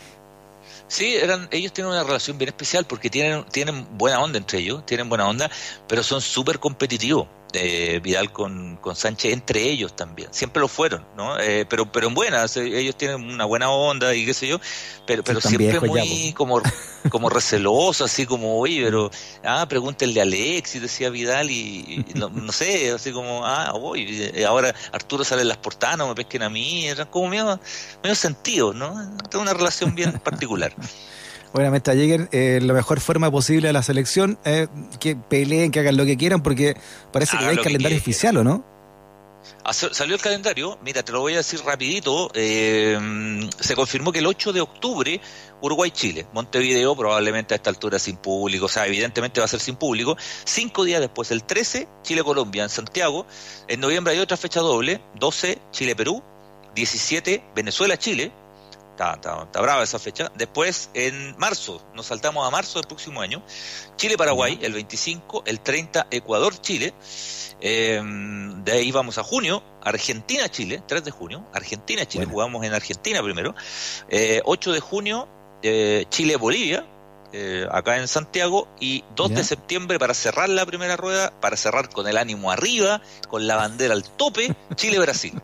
Sí, 0.88 1.16
eran, 1.16 1.48
ellos 1.50 1.72
tienen 1.72 1.92
una 1.92 2.04
relación 2.04 2.38
bien 2.38 2.48
especial 2.48 2.86
porque 2.86 3.10
tienen, 3.10 3.44
tienen 3.50 3.86
buena 3.98 4.20
onda 4.20 4.38
entre 4.38 4.60
ellos, 4.60 4.86
tienen 4.86 5.08
buena 5.08 5.28
onda, 5.28 5.50
pero 5.88 6.02
son 6.02 6.22
súper 6.22 6.60
competitivos 6.60 7.26
de 7.56 8.00
Vidal 8.00 8.32
con, 8.32 8.76
con, 8.76 8.94
Sánchez 8.96 9.32
entre 9.32 9.62
ellos 9.62 9.94
también. 9.94 10.28
Siempre 10.32 10.60
lo 10.60 10.68
fueron, 10.68 11.04
¿no? 11.16 11.38
Eh, 11.38 11.66
pero, 11.68 11.90
pero 11.90 12.08
en 12.08 12.14
buenas, 12.14 12.56
eh, 12.56 12.78
ellos 12.78 12.96
tienen 12.96 13.28
una 13.30 13.44
buena 13.44 13.70
onda 13.70 14.14
y 14.14 14.24
qué 14.26 14.34
sé 14.34 14.46
yo, 14.48 14.60
pero, 15.06 15.22
pero 15.24 15.40
siempre 15.40 15.80
muy 15.80 16.32
como, 16.32 16.60
como 17.10 17.30
receloso, 17.30 18.04
así 18.04 18.26
como, 18.26 18.58
oye, 18.58 18.82
pero, 18.84 19.10
ah, 19.44 19.66
pregúntenle 19.68 20.20
a 20.20 20.24
Alex, 20.24 20.74
y 20.76 20.78
decía 20.80 21.10
Vidal, 21.10 21.50
y, 21.50 22.04
no, 22.14 22.28
no, 22.28 22.52
sé, 22.52 22.92
así 22.92 23.12
como, 23.12 23.46
ah, 23.46 23.72
voy, 23.72 24.32
ahora 24.46 24.74
Arturo 24.92 25.24
sale 25.24 25.42
en 25.42 25.48
las 25.48 25.58
portadas, 25.58 25.98
no 25.98 26.08
me 26.08 26.14
pesquen 26.14 26.42
a 26.42 26.50
mí, 26.50 26.86
eran 26.86 27.06
como 27.08 27.28
medio, 27.28 27.58
medio 28.02 28.14
sentido, 28.14 28.72
¿no? 28.72 28.94
Tengo 29.30 29.42
una 29.42 29.54
relación 29.54 29.94
bien 29.94 30.12
particular. 30.20 30.74
Obviamente, 31.56 31.94
lleguen 31.94 32.28
eh, 32.32 32.60
la 32.62 32.74
mejor 32.74 33.00
forma 33.00 33.30
posible 33.30 33.70
a 33.70 33.72
la 33.72 33.82
selección, 33.82 34.38
eh, 34.44 34.68
que 35.00 35.16
peleen, 35.16 35.70
que 35.70 35.80
hagan 35.80 35.96
lo 35.96 36.04
que 36.04 36.18
quieran, 36.18 36.42
porque 36.42 36.76
parece 37.10 37.38
que 37.38 37.46
hay 37.46 37.56
calendario 37.56 37.96
oficial, 37.96 38.36
¿o 38.36 38.44
no? 38.44 38.62
Salió 39.72 40.16
el 40.16 40.20
calendario, 40.20 40.78
mira, 40.84 41.02
te 41.02 41.12
lo 41.12 41.20
voy 41.20 41.32
a 41.32 41.38
decir 41.38 41.60
rapidito, 41.64 42.30
eh, 42.34 43.48
se 43.58 43.74
confirmó 43.74 44.12
que 44.12 44.18
el 44.18 44.26
8 44.26 44.52
de 44.52 44.60
octubre 44.60 45.18
Uruguay-Chile, 45.62 46.26
Montevideo 46.34 46.94
probablemente 46.94 47.54
a 47.54 47.56
esta 47.56 47.70
altura 47.70 47.98
sin 47.98 48.18
público, 48.18 48.66
o 48.66 48.68
sea, 48.68 48.86
evidentemente 48.86 49.40
va 49.40 49.46
a 49.46 49.48
ser 49.48 49.60
sin 49.60 49.76
público, 49.76 50.18
cinco 50.44 50.84
días 50.84 51.00
después, 51.00 51.30
el 51.30 51.44
13, 51.44 51.88
Chile-Colombia 52.02 52.64
en 52.64 52.68
Santiago, 52.68 53.26
en 53.66 53.80
noviembre 53.80 54.12
hay 54.12 54.18
otra 54.18 54.36
fecha 54.36 54.60
doble, 54.60 55.00
12, 55.14 55.58
Chile-Perú, 55.70 56.22
17, 56.74 57.42
Venezuela-Chile, 57.54 58.30
Está, 58.96 59.60
brava 59.60 59.82
esa 59.82 59.98
fecha. 59.98 60.32
Después, 60.34 60.88
en 60.94 61.36
marzo, 61.36 61.82
nos 61.94 62.06
saltamos 62.06 62.46
a 62.46 62.50
marzo 62.50 62.78
del 62.78 62.88
próximo 62.88 63.20
año. 63.20 63.42
Chile-Paraguay, 63.96 64.58
el 64.62 64.72
25, 64.72 65.42
el 65.46 65.60
30, 65.60 66.06
Ecuador-Chile. 66.10 66.94
Em, 67.60 68.64
de 68.64 68.72
ahí 68.72 68.90
vamos 68.92 69.18
a 69.18 69.22
junio, 69.22 69.62
Argentina-Chile, 69.82 70.82
3 70.86 71.04
de 71.04 71.10
junio. 71.10 71.44
Argentina-Chile, 71.52 72.24
jugamos 72.24 72.64
en 72.64 72.72
Argentina 72.72 73.22
primero. 73.22 73.50
8 73.50 73.60
eh, 74.08 74.74
de 74.74 74.80
junio, 74.80 75.28
eh, 75.62 76.06
Chile-Bolivia, 76.08 76.86
eh, 77.34 77.66
acá 77.70 77.98
en 77.98 78.08
Santiago. 78.08 78.66
Y 78.80 79.04
2 79.14 79.34
de 79.34 79.44
septiembre, 79.44 79.98
para 79.98 80.14
cerrar 80.14 80.48
la 80.48 80.64
primera 80.64 80.96
rueda, 80.96 81.32
para 81.38 81.58
cerrar 81.58 81.90
con 81.90 82.08
el 82.08 82.16
ánimo 82.16 82.50
arriba, 82.50 83.02
con 83.28 83.46
la 83.46 83.56
bandera 83.56 83.92
al 83.92 84.04
tope, 84.04 84.56
Chile-Brasil. 84.74 85.38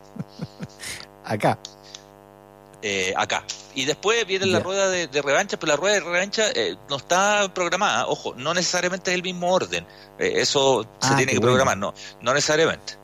acá. 1.23 1.59
Eh, 2.85 3.13
acá. 3.15 3.45
Y 3.75 3.85
después 3.85 4.27
viene 4.27 4.45
la 4.45 4.59
rueda 4.59 4.89
de, 4.89 5.07
revancha, 5.21 5.57
pero 5.57 5.71
la 5.71 5.77
rueda 5.77 5.93
de 5.95 5.99
revancha 6.01 6.49
eh, 6.53 6.75
no 6.89 6.97
está 6.97 7.49
programada. 7.53 8.07
Ojo, 8.07 8.35
no 8.35 8.53
necesariamente 8.53 9.11
es 9.11 9.15
el 9.15 9.23
mismo 9.23 9.53
orden. 9.53 9.87
Eh, 10.19 10.33
eso 10.35 10.83
se 10.99 11.13
ah, 11.13 11.15
tiene 11.15 11.31
que 11.31 11.39
programar, 11.39 11.77
no, 11.77 11.93
no 12.21 12.33
necesariamente. 12.33 12.97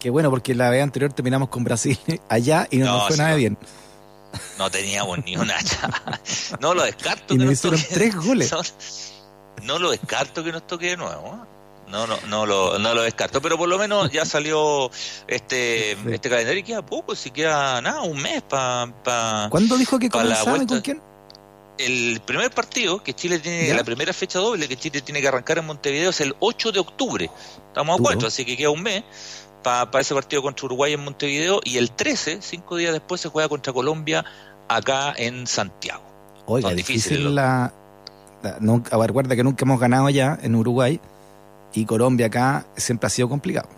Qué 0.00 0.10
bueno, 0.10 0.30
porque 0.30 0.52
la 0.52 0.68
vez 0.68 0.82
anterior 0.82 1.12
terminamos 1.12 1.48
con 1.48 1.62
Brasil 1.62 1.96
allá 2.28 2.66
y 2.72 2.78
no, 2.78 2.86
nos 2.86 3.06
fue 3.06 3.16
nada 3.18 3.36
bien. 3.36 3.56
No 4.58 4.68
teníamos 4.68 5.24
ni 5.24 5.36
una. 5.36 5.56
No 6.60 6.74
lo 6.74 6.82
descarto. 6.82 7.34
y 7.34 7.38
que 7.38 7.44
nos 7.44 7.52
hicieron 7.52 7.80
tres 7.88 8.16
goles. 8.16 8.52
No, 9.62 9.78
lo 9.78 9.92
descarto 9.92 10.42
que 10.42 10.50
nos 10.50 10.66
toque 10.66 10.90
de 10.90 10.96
nuevo 10.96 11.46
no, 11.90 12.06
no, 12.06 12.16
no 12.28 12.46
lo, 12.46 12.78
no 12.78 12.94
lo 12.94 13.02
descarto, 13.02 13.42
pero 13.42 13.58
por 13.58 13.68
lo 13.68 13.78
menos 13.78 14.10
ya 14.10 14.24
salió 14.24 14.90
este, 15.26 15.92
este 15.92 16.30
calendario 16.30 16.60
y 16.60 16.62
queda 16.62 16.84
poco, 16.84 17.14
si 17.14 17.30
queda 17.30 17.80
nada, 17.80 18.02
un 18.02 18.20
mes 18.20 18.42
para... 18.42 18.92
Pa, 19.04 19.48
¿Cuándo 19.50 19.76
dijo 19.76 19.98
que 19.98 20.08
comenzaba 20.08 20.64
con 20.64 20.80
quién? 20.80 21.02
El 21.78 22.20
primer 22.26 22.50
partido 22.50 23.02
que 23.02 23.14
Chile 23.14 23.38
tiene, 23.38 23.72
la 23.72 23.84
primera 23.84 24.12
fecha 24.12 24.38
doble 24.38 24.68
que 24.68 24.76
Chile 24.76 25.00
tiene 25.00 25.20
que 25.22 25.28
arrancar 25.28 25.58
en 25.58 25.66
Montevideo 25.66 26.10
es 26.10 26.20
el 26.20 26.36
8 26.38 26.72
de 26.72 26.78
octubre. 26.78 27.30
Estamos 27.68 27.98
a 27.98 28.02
cuatro, 28.02 28.28
así 28.28 28.44
que 28.44 28.54
queda 28.56 28.68
un 28.68 28.82
mes 28.82 29.02
para 29.62 30.00
ese 30.00 30.14
partido 30.14 30.42
contra 30.42 30.66
Uruguay 30.66 30.92
en 30.92 31.04
Montevideo 31.04 31.60
y 31.64 31.78
el 31.78 31.90
13, 31.90 32.40
cinco 32.42 32.76
días 32.76 32.92
después, 32.92 33.20
se 33.20 33.28
juega 33.28 33.48
contra 33.48 33.72
Colombia 33.72 34.24
acá 34.68 35.14
en 35.16 35.46
Santiago. 35.46 36.02
Oiga, 36.46 36.70
difícil, 36.74 37.34
la, 37.34 37.72
nunca, 38.60 38.96
recuerda 38.96 39.36
que 39.36 39.44
nunca 39.44 39.64
hemos 39.64 39.80
ganado 39.80 40.08
ya 40.10 40.38
en 40.42 40.54
Uruguay 40.54 41.00
y 41.72 41.84
Colombia 41.84 42.26
acá 42.26 42.66
siempre 42.76 43.06
ha 43.06 43.10
sido 43.10 43.28
complicado. 43.28 43.68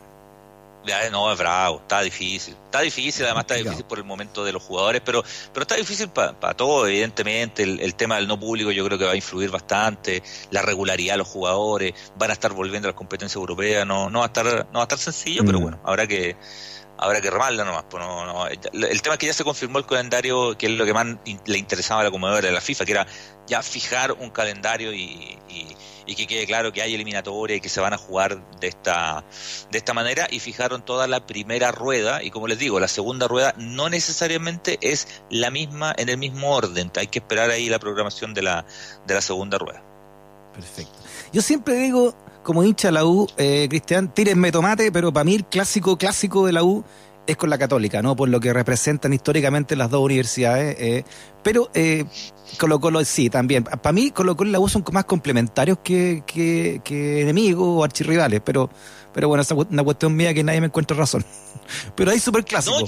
No, 1.12 1.30
es 1.30 1.38
bravo, 1.38 1.78
está 1.78 2.00
difícil, 2.00 2.56
está 2.64 2.80
difícil, 2.80 3.25
además 3.25 3.42
está 3.42 3.54
difícil 3.54 3.84
por 3.84 3.99
el 3.99 4.04
momento 4.04 4.44
de 4.44 4.52
los 4.52 4.62
jugadores, 4.62 5.00
pero, 5.04 5.22
pero 5.52 5.62
está 5.62 5.76
difícil 5.76 6.08
para 6.08 6.32
pa 6.32 6.54
todo, 6.54 6.88
evidentemente. 6.88 7.62
El, 7.62 7.94
tema 7.94 8.16
del 8.16 8.26
no 8.26 8.38
público 8.38 8.72
yo 8.72 8.84
creo 8.84 8.99
que 8.99 9.04
va 9.04 9.12
a 9.12 9.16
influir 9.16 9.50
bastante, 9.50 10.22
la 10.50 10.61
regularidad 10.61 11.14
de 11.14 11.18
los 11.18 11.28
jugadores, 11.28 11.94
van 12.18 12.30
a 12.30 12.32
estar 12.32 12.52
volviendo 12.52 12.88
a 12.88 12.90
las 12.90 12.96
competencias 12.96 13.37
europeas, 13.37 13.87
no, 13.87 14.11
no 14.11 14.20
va 14.20 14.25
a 14.25 14.28
estar, 14.28 14.44
no 14.44 14.78
va 14.78 14.80
a 14.80 14.82
estar 14.82 14.99
sencillo, 14.99 15.44
pero 15.44 15.61
mm. 15.61 15.62
bueno, 15.62 15.80
habrá 15.84 16.08
que 16.08 16.37
habrá 17.02 17.21
que 17.21 17.30
remarla 17.30 17.64
nomás. 17.64 17.85
Pues 17.88 18.02
no, 18.02 18.47
El 18.47 19.02
tema 19.02 19.14
es 19.14 19.18
que 19.18 19.26
ya 19.26 19.35
se 19.35 19.44
confirmó 19.44 19.78
el 19.78 19.87
calendario, 19.87 20.56
que 20.56 20.66
es 20.66 20.73
lo 20.73 20.85
que 20.85 20.94
más 20.94 21.06
le 21.47 21.59
interesaba 21.59 22.00
a 22.00 22.04
la 22.04 22.11
comodora 22.11 22.47
de 22.47 22.52
la 22.52 22.61
FIFA, 22.61 22.85
que 22.85 22.92
era 22.92 23.06
ya 23.47 23.62
fijar 23.62 24.12
un 24.12 24.30
calendario 24.30 24.92
y, 24.92 25.38
y, 25.49 26.14
que 26.14 26.26
quede 26.26 26.47
claro 26.47 26.73
que 26.73 26.82
hay 26.82 26.94
eliminatoria 26.94 27.56
y 27.56 27.61
que 27.62 27.71
se 27.71 27.80
van 27.80 27.94
a 27.94 27.97
jugar 27.97 28.38
de 28.61 28.68
esta, 28.68 29.25
de 29.71 29.78
esta 29.78 29.94
manera 29.94 30.28
y 30.30 30.40
fijaron 30.40 30.85
toda 30.85 31.06
la 31.06 31.26
primera 31.26 31.73
rueda 31.73 32.23
y 32.23 32.30
como 32.30 32.49
les 32.49 32.59
digo, 32.59 32.78
la 32.78 32.88
segunda 32.88 33.28
rueda 33.28 33.54
no 33.56 33.88
necesariamente 33.88 34.78
es 34.82 35.23
la 35.30 35.50
misma 35.50 35.94
en 35.97 36.11
el 36.11 36.18
mismo 36.18 36.54
orden, 36.54 36.92
hay 36.97 37.06
que 37.06 37.21
esperar 37.21 37.49
ahí 37.49 37.71
la 37.71 37.78
programación 37.78 38.35
de 38.35 38.42
la, 38.42 38.66
de 39.06 39.14
la 39.14 39.23
segunda 39.23 39.56
rueda. 39.56 39.82
Perfecto. 40.52 40.99
Yo 41.32 41.40
siempre 41.40 41.76
digo, 41.76 42.14
como 42.42 42.62
hincha 42.64 42.88
de 42.88 42.92
la 42.92 43.04
U, 43.04 43.26
eh, 43.37 43.66
Cristian, 43.68 44.12
tírenme 44.12 44.52
tomate, 44.52 44.90
pero 44.92 45.12
para 45.12 45.25
mí 45.25 45.34
el 45.34 45.44
clásico, 45.44 45.96
clásico 45.96 46.46
de 46.46 46.52
la 46.52 46.64
U 46.64 46.84
es 47.26 47.37
con 47.37 47.50
la 47.50 47.58
católica, 47.58 48.02
¿no? 48.02 48.16
Por 48.16 48.28
lo 48.28 48.40
que 48.40 48.52
representan 48.52 49.12
históricamente 49.12 49.76
las 49.76 49.90
dos 49.90 50.02
universidades. 50.02 50.76
Eh, 50.78 51.04
pero 51.42 51.70
eh, 51.75 52.04
Colo 52.58 52.80
Colo 52.80 53.04
sí, 53.04 53.30
también. 53.30 53.64
Para 53.64 53.92
mí 53.92 54.11
Colo 54.11 54.37
Colo 54.37 54.50
y 54.50 54.52
la 54.52 54.61
U 54.61 54.68
son 54.68 54.84
más 54.92 55.04
complementarios 55.04 55.78
que, 55.82 56.22
que, 56.26 56.80
que 56.84 57.22
enemigos 57.22 57.66
o 57.66 57.84
archirrivales, 57.84 58.40
pero 58.44 58.70
pero 59.12 59.28
bueno, 59.28 59.42
es 59.42 59.50
una 59.50 59.84
cuestión 59.84 60.16
mía 60.16 60.32
que 60.32 60.42
nadie 60.42 60.61
me 60.61 60.66
encuentra 60.66 60.96
razón. 60.96 61.25
Pero 61.94 62.11
hay 62.11 62.18
súper 62.18 62.44
clásico. 62.44 62.78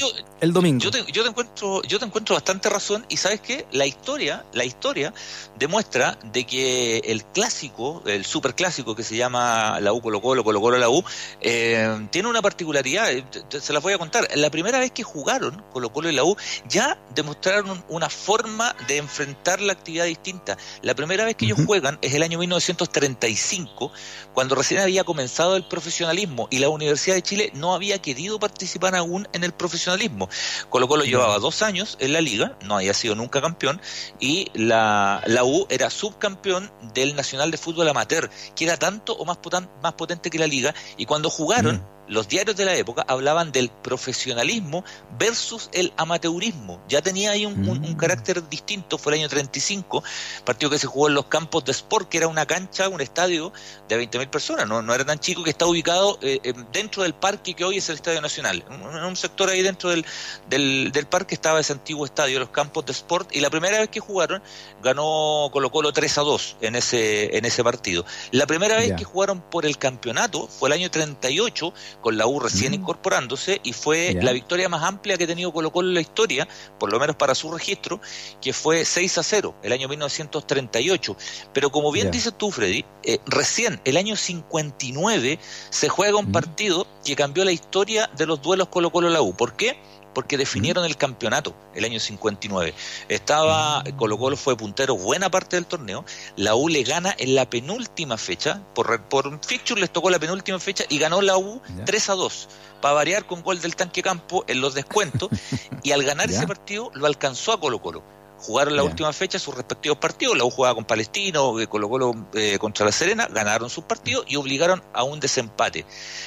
el 0.40 0.52
domingo. 0.52 0.82
Yo 0.82 0.90
te, 0.90 1.04
yo 1.12 1.22
te, 1.22 1.28
encuentro, 1.28 1.82
yo 1.82 1.98
te 1.98 2.06
encuentro 2.06 2.34
bastante 2.34 2.68
razón 2.68 3.04
y 3.08 3.16
sabes 3.16 3.40
qué, 3.40 3.66
la 3.72 3.86
historia, 3.86 4.44
la 4.52 4.64
historia 4.64 5.12
demuestra 5.58 6.18
de 6.32 6.44
que 6.44 6.98
el 6.98 7.24
clásico, 7.24 8.02
el 8.06 8.24
super 8.24 8.54
clásico 8.54 8.94
que 8.94 9.02
se 9.02 9.16
llama 9.16 9.78
la 9.80 9.92
U 9.92 10.00
Colo 10.00 10.20
Colo, 10.20 10.44
Colo 10.44 10.60
Colo 10.60 10.78
la 10.78 10.88
U, 10.88 11.04
eh, 11.40 12.08
tiene 12.10 12.28
una 12.28 12.42
particularidad. 12.42 13.12
Eh, 13.12 13.24
se 13.48 13.72
las 13.72 13.82
voy 13.82 13.92
a 13.92 13.98
contar. 13.98 14.28
La 14.34 14.50
primera 14.50 14.78
vez 14.78 14.90
que 14.90 15.02
jugaron 15.02 15.62
Colo 15.72 15.92
Colo 15.92 16.08
y 16.08 16.12
la 16.12 16.24
U 16.24 16.36
ya 16.68 16.98
demostraron 17.14 17.84
una 17.88 18.08
forma 18.08 18.43
de 18.86 18.96
enfrentar 18.98 19.60
la 19.60 19.72
actividad 19.72 20.04
distinta. 20.04 20.56
La 20.82 20.94
primera 20.94 21.24
vez 21.24 21.36
que 21.36 21.46
ellos 21.46 21.58
juegan 21.66 21.98
es 22.02 22.14
el 22.14 22.22
año 22.22 22.38
1935, 22.38 23.92
cuando 24.32 24.54
recién 24.54 24.80
había 24.80 25.04
comenzado 25.04 25.56
el 25.56 25.66
profesional 25.66 26.14
y 26.50 26.58
la 26.58 26.68
Universidad 26.68 27.16
de 27.16 27.22
Chile 27.22 27.50
no 27.54 27.74
había 27.74 28.00
querido 28.00 28.38
participar 28.38 28.94
aún 28.94 29.28
en 29.32 29.44
el 29.44 29.52
profesionalismo. 29.52 30.28
Colo 30.68 30.88
Colo 30.88 31.04
llevaba 31.04 31.38
dos 31.38 31.62
años 31.62 31.96
en 32.00 32.12
la 32.12 32.20
liga, 32.20 32.56
no 32.62 32.76
había 32.76 32.94
sido 32.94 33.14
nunca 33.14 33.40
campeón, 33.40 33.80
y 34.20 34.50
la, 34.54 35.22
la 35.26 35.44
U 35.44 35.66
era 35.70 35.90
subcampeón 35.90 36.72
del 36.94 37.16
Nacional 37.16 37.50
de 37.50 37.58
Fútbol 37.58 37.88
Amateur, 37.88 38.30
que 38.54 38.64
era 38.64 38.76
tanto 38.76 39.14
o 39.14 39.24
más, 39.24 39.38
más 39.82 39.92
potente 39.94 40.30
que 40.30 40.38
la 40.38 40.46
liga, 40.46 40.74
y 40.96 41.06
cuando 41.06 41.30
jugaron, 41.30 41.84
los 42.08 42.28
diarios 42.28 42.56
de 42.56 42.64
la 42.64 42.74
época 42.74 43.04
hablaban 43.06 43.52
del 43.52 43.70
profesionalismo 43.70 44.84
versus 45.18 45.68
el 45.72 45.92
amateurismo. 45.96 46.80
Ya 46.88 47.02
tenía 47.02 47.32
ahí 47.32 47.46
un, 47.46 47.60
mm. 47.60 47.96
carácter 47.96 48.48
distinto, 48.48 48.98
fue 48.98 49.14
el 49.14 49.20
año 49.20 49.28
35, 49.28 50.02
partido 50.44 50.70
que 50.70 50.78
se 50.78 50.86
jugó 50.86 51.08
en 51.08 51.14
los 51.14 51.26
campos 51.26 51.64
de 51.64 51.72
Sport, 51.72 52.08
que 52.08 52.18
era 52.18 52.28
una 52.28 52.46
cancha, 52.46 52.88
un 52.88 53.00
estadio 53.00 53.52
de 53.88 53.98
20.000 53.98 54.28
personas, 54.28 54.68
no, 54.68 54.82
no 54.82 54.94
era 54.94 55.04
tan 55.04 55.18
chico, 55.18 55.42
que 55.42 55.50
está 55.50 55.66
ubicado 55.66 56.18
eh, 56.22 56.52
dentro 56.72 57.02
del 57.02 57.14
parque 57.14 57.54
que 57.54 57.64
hoy 57.64 57.78
es 57.78 57.88
el 57.88 57.96
Estadio 57.96 58.20
Nacional. 58.20 58.64
En 58.70 59.04
un 59.04 59.16
sector 59.16 59.48
ahí 59.48 59.62
dentro 59.62 59.90
del, 59.90 60.04
del, 60.48 60.92
del, 60.92 61.06
parque 61.06 61.34
estaba 61.34 61.60
ese 61.60 61.72
antiguo 61.72 62.04
estadio, 62.04 62.38
los 62.38 62.50
campos 62.50 62.86
de 62.86 62.92
Sport, 62.92 63.34
y 63.34 63.40
la 63.40 63.50
primera 63.50 63.78
vez 63.78 63.88
que 63.88 64.00
jugaron 64.00 64.42
ganó 64.82 65.48
Colo 65.52 65.70
Colo 65.70 65.92
3 65.92 66.18
a 66.18 66.20
2 66.22 66.56
en 66.60 66.76
ese, 66.76 67.36
en 67.36 67.44
ese 67.44 67.64
partido. 67.64 68.04
La 68.30 68.46
primera 68.46 68.76
vez 68.76 68.94
que 68.96 69.04
jugaron 69.04 69.40
por 69.40 69.66
el 69.66 69.78
campeonato 69.78 70.46
fue 70.48 70.68
el 70.68 70.74
año 70.74 70.90
38, 70.90 71.72
con 72.00 72.16
la 72.16 72.26
U 72.26 72.40
recién 72.40 72.72
mm. 72.72 72.74
incorporándose 72.74 73.60
y 73.62 73.72
fue 73.72 74.16
la 74.20 74.32
victoria 74.32 74.68
más 74.68 74.82
amplia 74.82 75.16
que 75.16 75.24
ha 75.24 75.26
tenido 75.26 75.52
Colo 75.52 75.72
Colo 75.72 75.88
en 75.88 75.94
la 75.94 76.00
historia, 76.00 76.48
por 76.78 76.92
lo 76.92 76.98
menos 76.98 77.16
para 77.16 77.34
su 77.34 77.50
registro, 77.52 78.00
que 78.40 78.52
fue 78.52 78.84
6 78.84 79.18
a 79.18 79.22
0 79.22 79.54
el 79.62 79.72
año 79.72 79.88
1938. 79.88 81.16
Pero 81.52 81.70
como 81.70 81.92
bien 81.92 82.10
dices 82.10 82.34
tú, 82.36 82.50
Freddy, 82.50 82.84
eh, 83.02 83.18
recién 83.26 83.80
el 83.84 83.96
año 83.96 84.16
59 84.16 85.38
se 85.70 85.88
juega 85.88 86.18
un 86.18 86.28
mm. 86.28 86.32
partido 86.32 86.86
que 87.04 87.16
cambió 87.16 87.44
la 87.44 87.52
historia 87.52 88.10
de 88.16 88.26
los 88.26 88.42
duelos 88.42 88.68
Colo 88.68 88.90
Colo 88.90 89.08
la 89.08 89.22
U. 89.22 89.34
¿Por 89.34 89.54
qué? 89.54 89.78
Porque 90.14 90.38
definieron 90.38 90.84
el 90.84 90.96
campeonato 90.96 91.54
el 91.74 91.84
año 91.84 92.00
59. 92.00 92.72
Estaba, 93.08 93.82
Colo 93.96 94.16
Colo 94.18 94.36
fue 94.36 94.56
puntero 94.56 94.96
buena 94.96 95.30
parte 95.30 95.56
del 95.56 95.66
torneo, 95.66 96.04
la 96.36 96.54
U 96.54 96.68
le 96.68 96.82
gana 96.84 97.14
en 97.18 97.34
la 97.34 97.50
penúltima 97.50 98.16
fecha, 98.16 98.62
por, 98.74 99.02
por 99.02 99.44
fixture 99.44 99.80
les 99.80 99.90
tocó 99.90 100.10
la 100.10 100.18
penúltima 100.18 100.58
fecha 100.58 100.84
y 100.88 100.98
ganó 100.98 101.20
la 101.20 101.36
U 101.36 101.60
3 101.84 102.08
a 102.10 102.14
2, 102.14 102.48
para 102.80 102.94
variar 102.94 103.26
con 103.26 103.42
gol 103.42 103.60
del 103.60 103.76
tanque 103.76 104.02
campo 104.02 104.44
en 104.46 104.60
los 104.60 104.74
descuentos, 104.74 105.28
y 105.82 105.92
al 105.92 106.04
ganar 106.04 106.30
ese 106.30 106.46
partido 106.46 106.90
lo 106.94 107.06
alcanzó 107.06 107.52
a 107.52 107.60
Colo 107.60 107.82
Colo 107.82 108.02
jugaron 108.44 108.76
la 108.76 108.84
última 108.84 109.12
fecha 109.12 109.38
sus 109.38 109.54
respectivos 109.54 109.98
partidos. 109.98 110.36
La 110.36 110.44
U 110.44 110.50
jugaba 110.50 110.74
con 110.74 110.84
Palestino, 110.84 111.58
eh, 111.58 111.66
Colo 111.66 111.88
Colo 111.88 112.14
eh, 112.34 112.58
contra 112.58 112.84
la 112.84 112.92
Serena, 112.92 113.26
ganaron 113.30 113.70
sus 113.70 113.84
partidos 113.84 114.26
y 114.28 114.36
obligaron 114.36 114.82
a 114.92 115.02
un 115.02 115.18
desempate. 115.18 115.86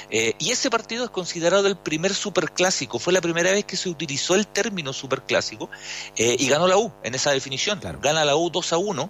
Eh, 0.09 0.33
y 0.39 0.51
ese 0.51 0.69
partido 0.69 1.03
es 1.03 1.09
considerado 1.11 1.67
el 1.67 1.77
primer 1.77 2.13
superclásico. 2.13 2.99
Fue 2.99 3.13
la 3.13 3.21
primera 3.21 3.51
vez 3.51 3.65
que 3.65 3.77
se 3.77 3.89
utilizó 3.89 4.35
el 4.35 4.47
término 4.47 4.93
superclásico 4.93 5.69
y 6.15 6.47
ganó 6.47 6.67
la 6.67 6.77
U 6.77 6.91
en 7.03 7.15
esa 7.15 7.31
definición. 7.31 7.79
Gana 8.01 8.25
la 8.25 8.35
U 8.35 8.49
2 8.49 8.73
a 8.73 8.77
1. 8.77 9.09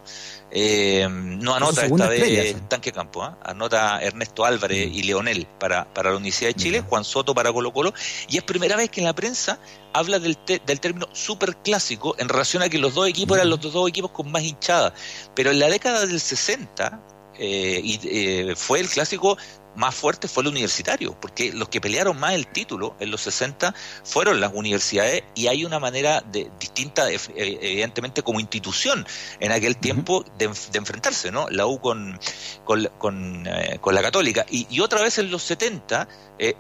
no 1.10 1.56
anota 1.56 1.86
esta 1.86 2.08
vez 2.08 2.56
Tanque 2.68 2.92
Campo, 2.92 3.24
¿ah? 3.24 3.38
anota 3.44 4.02
Ernesto 4.02 4.46
Álvarez 4.46 4.90
mm. 4.90 4.94
y 4.94 5.04
Leonel 5.04 5.48
para, 5.60 5.92
para 5.94 6.12
la 6.12 6.18
Universidad 6.18 6.50
de 6.50 6.56
Chile, 6.56 6.84
Juan 6.88 7.04
Soto 7.04 7.34
para 7.34 7.54
Colo 7.54 7.72
Colo. 7.72 7.94
Y 8.28 8.38
es 8.38 8.44
primera 8.44 8.76
vez 8.76 8.90
que 8.90 9.00
en 9.00 9.06
la 9.06 9.16
prensa 9.16 9.60
habla 9.98 10.20
del, 10.20 10.38
del 10.46 10.80
término 10.80 11.08
superclásico 11.13 12.16
en 12.20 12.30
relación 12.30 12.63
a 12.63 12.70
que 12.70 12.77
los 12.77 12.94
dos 12.94 13.08
equipos 13.08 13.38
eran 13.38 13.50
los 13.50 13.62
dos 13.62 13.89
equipos 13.89 14.12
con 14.12 14.32
más 14.32 14.44
hinchada. 14.44 14.94
Pero 15.36 15.51
en 15.51 15.60
la 15.60 15.70
década 15.70 16.06
del 16.06 16.20
60 16.20 17.01
eh, 17.39 17.82
y, 17.84 18.00
eh, 18.04 18.56
fue 18.56 18.80
el 18.80 18.89
clásico 18.89 19.38
más 19.77 19.96
fuerte 19.96 20.27
fue 20.27 20.41
el 20.41 20.50
universitario, 20.50 21.15
porque 21.19 21.53
los 21.53 21.69
que 21.69 21.79
pelearon 21.79 22.19
más 22.19 22.34
el 22.34 22.48
título 22.48 22.96
en 23.00 23.12
los 23.12 23.22
60 23.22 23.74
fueron 24.03 24.41
las 24.41 24.51
universidades 24.53 25.24
y 25.36 25.48
hay 25.48 25.65
una 25.65 25.79
manera 25.79 26.22
de, 26.22 26.50
distinta, 26.60 27.10
eh, 27.12 27.19
evidentemente 27.36 28.24
como 28.24 28.39
institución 28.39 29.05
en 29.39 29.51
aquel 29.51 29.77
tiempo 29.77 30.25
de, 30.39 30.46
enfrentarse, 30.74 31.31
¿no? 31.31 31.48
La 31.50 31.67
U 31.67 31.79
con, 31.79 32.19
con, 32.65 32.89
con, 32.98 33.96
la 33.96 34.01
católica. 34.01 34.46
Y, 34.50 34.67
y, 34.69 34.79
otra 34.79 35.01
vez 35.01 35.19
en 35.19 35.29
los 35.29 35.43
70, 35.43 36.07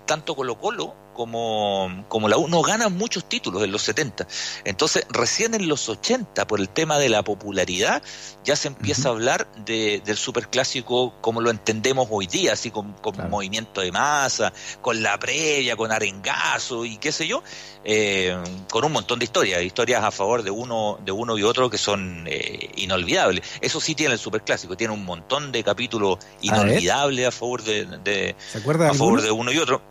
tanto 0.05 0.35
Colo 0.35 0.59
Colo 0.59 1.07
como, 1.17 2.05
como 2.07 2.29
la 2.29 2.37
U 2.37 2.47
no 2.47 2.61
ganan 2.61 2.95
muchos 2.95 3.27
títulos 3.27 3.63
en 3.63 3.71
los 3.71 3.81
70. 3.81 4.27
Entonces, 4.63 5.05
recién 5.09 5.55
en 5.55 5.67
los 5.67 5.89
80, 5.89 6.47
por 6.47 6.61
el 6.61 6.69
tema 6.69 6.99
de 6.99 7.09
la 7.09 7.23
popularidad, 7.23 8.01
ya 8.45 8.55
se 8.55 8.69
empieza 8.69 9.09
a 9.09 9.11
hablar 9.11 9.51
de, 9.65 10.01
del 10.05 10.15
superclásico 10.15 11.15
como 11.19 11.41
lo 11.41 11.49
entendemos 11.49 12.07
hoy 12.11 12.27
día, 12.27 12.53
así 12.53 12.71
con, 13.11 13.29
movimiento 13.29 13.81
de 13.81 13.91
masa, 13.91 14.53
con 14.81 15.01
la 15.01 15.17
previa, 15.17 15.75
con 15.75 15.91
arengazo 15.91 16.85
y 16.85 16.97
qué 16.97 17.11
sé 17.11 17.27
yo, 17.27 17.43
eh, 17.83 18.35
con 18.69 18.83
un 18.85 18.91
montón 18.91 19.19
de 19.19 19.25
historias, 19.25 19.61
historias 19.61 20.03
a 20.03 20.11
favor 20.11 20.43
de 20.43 20.51
uno, 20.51 20.99
de 21.03 21.11
uno 21.11 21.37
y 21.37 21.43
otro 21.43 21.69
que 21.69 21.77
son 21.77 22.25
eh, 22.27 22.69
inolvidables. 22.77 23.43
Eso 23.61 23.79
sí 23.79 23.95
tiene 23.95 24.13
el 24.13 24.19
superclásico, 24.19 24.75
tiene 24.75 24.93
un 24.93 25.05
montón 25.05 25.51
de 25.51 25.63
capítulos 25.63 26.17
inolvidables 26.41 27.27
a, 27.27 27.31
favor 27.31 27.63
de, 27.63 27.85
de 28.03 28.35
a 28.53 28.93
favor 28.93 29.21
de 29.21 29.31
uno 29.31 29.51
y 29.51 29.57
otro. 29.57 29.81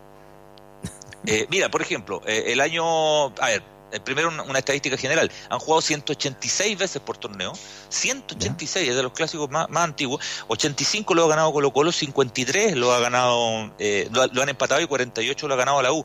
Eh, 1.26 1.46
mira, 1.50 1.68
por 1.68 1.82
ejemplo, 1.82 2.22
eh, 2.24 2.44
el 2.48 2.60
año, 2.60 3.26
a 3.26 3.46
ver, 3.48 3.62
eh, 3.92 4.00
primero 4.00 4.28
una, 4.28 4.58
estadística 4.58 4.96
general, 4.96 5.30
han 5.48 5.58
jugado 5.58 5.80
186 5.80 6.78
veces 6.78 7.02
por 7.02 7.16
torneo, 7.18 7.52
186 7.88 8.88
es 8.88 8.96
de 8.96 9.02
los 9.02 9.12
clásicos 9.12 9.50
más, 9.50 9.68
antiguos, 9.76 10.24
85 10.48 11.14
lo 11.14 11.24
ha 11.24 11.28
ganado 11.28 11.52
Colo 11.52 11.72
Colo, 11.72 11.92
53 11.92 12.76
lo 12.76 12.92
ha 12.92 13.00
ganado, 13.00 13.72
lo, 14.10 14.42
han 14.42 14.48
empatado 14.48 14.80
y 14.80 14.86
48 14.86 15.48
lo 15.48 15.54
ha 15.54 15.56
ganado 15.56 15.82
la 15.82 15.92
U. 15.92 16.04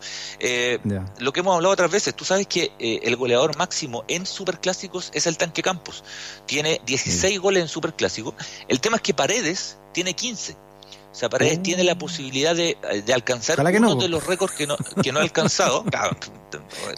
Lo 1.19 1.33
que 1.33 1.39
hemos 1.39 1.55
hablado 1.55 1.73
otras 1.73 1.91
veces, 1.91 2.15
tú 2.15 2.25
sabes 2.25 2.47
que 2.47 2.71
el 2.79 3.15
goleador 3.15 3.57
máximo 3.57 4.03
en 4.07 4.25
superclásicos 4.25 5.11
es 5.13 5.27
el 5.27 5.37
Tanque 5.37 5.61
Campos, 5.61 6.03
tiene 6.45 6.81
16 6.85 7.39
goles 7.39 7.63
en 7.63 7.67
superclásicos, 7.67 8.35
el 8.67 8.79
tema 8.79 8.97
es 8.97 9.01
que 9.01 9.13
Paredes 9.13 9.77
tiene 9.93 10.13
15 10.13 10.70
O 11.11 11.15
sea, 11.15 11.29
Paredes 11.29 11.59
Oh. 11.59 11.61
tiene 11.61 11.83
la 11.83 11.95
posibilidad 11.97 12.55
de, 12.55 12.77
de 13.05 13.13
alcanzar 13.13 13.59
Ojalá 13.59 13.77
uno 13.77 13.95
no. 13.95 14.01
de 14.01 14.07
los 14.07 14.25
récords 14.25 14.53
que 14.55 14.65
no, 14.65 14.77
que 15.03 15.11
no 15.11 15.19
ha 15.19 15.23
alcanzado, 15.23 15.83
claro, 15.91 16.15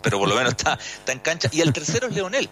pero 0.03 0.19
por 0.19 0.29
lo 0.29 0.35
menos 0.35 0.51
está, 0.51 0.73
está 0.99 1.11
en 1.11 1.19
cancha. 1.19 1.49
Y 1.51 1.61
el 1.61 1.73
tercero 1.73 2.07
es 2.07 2.13
Leonel. 2.15 2.49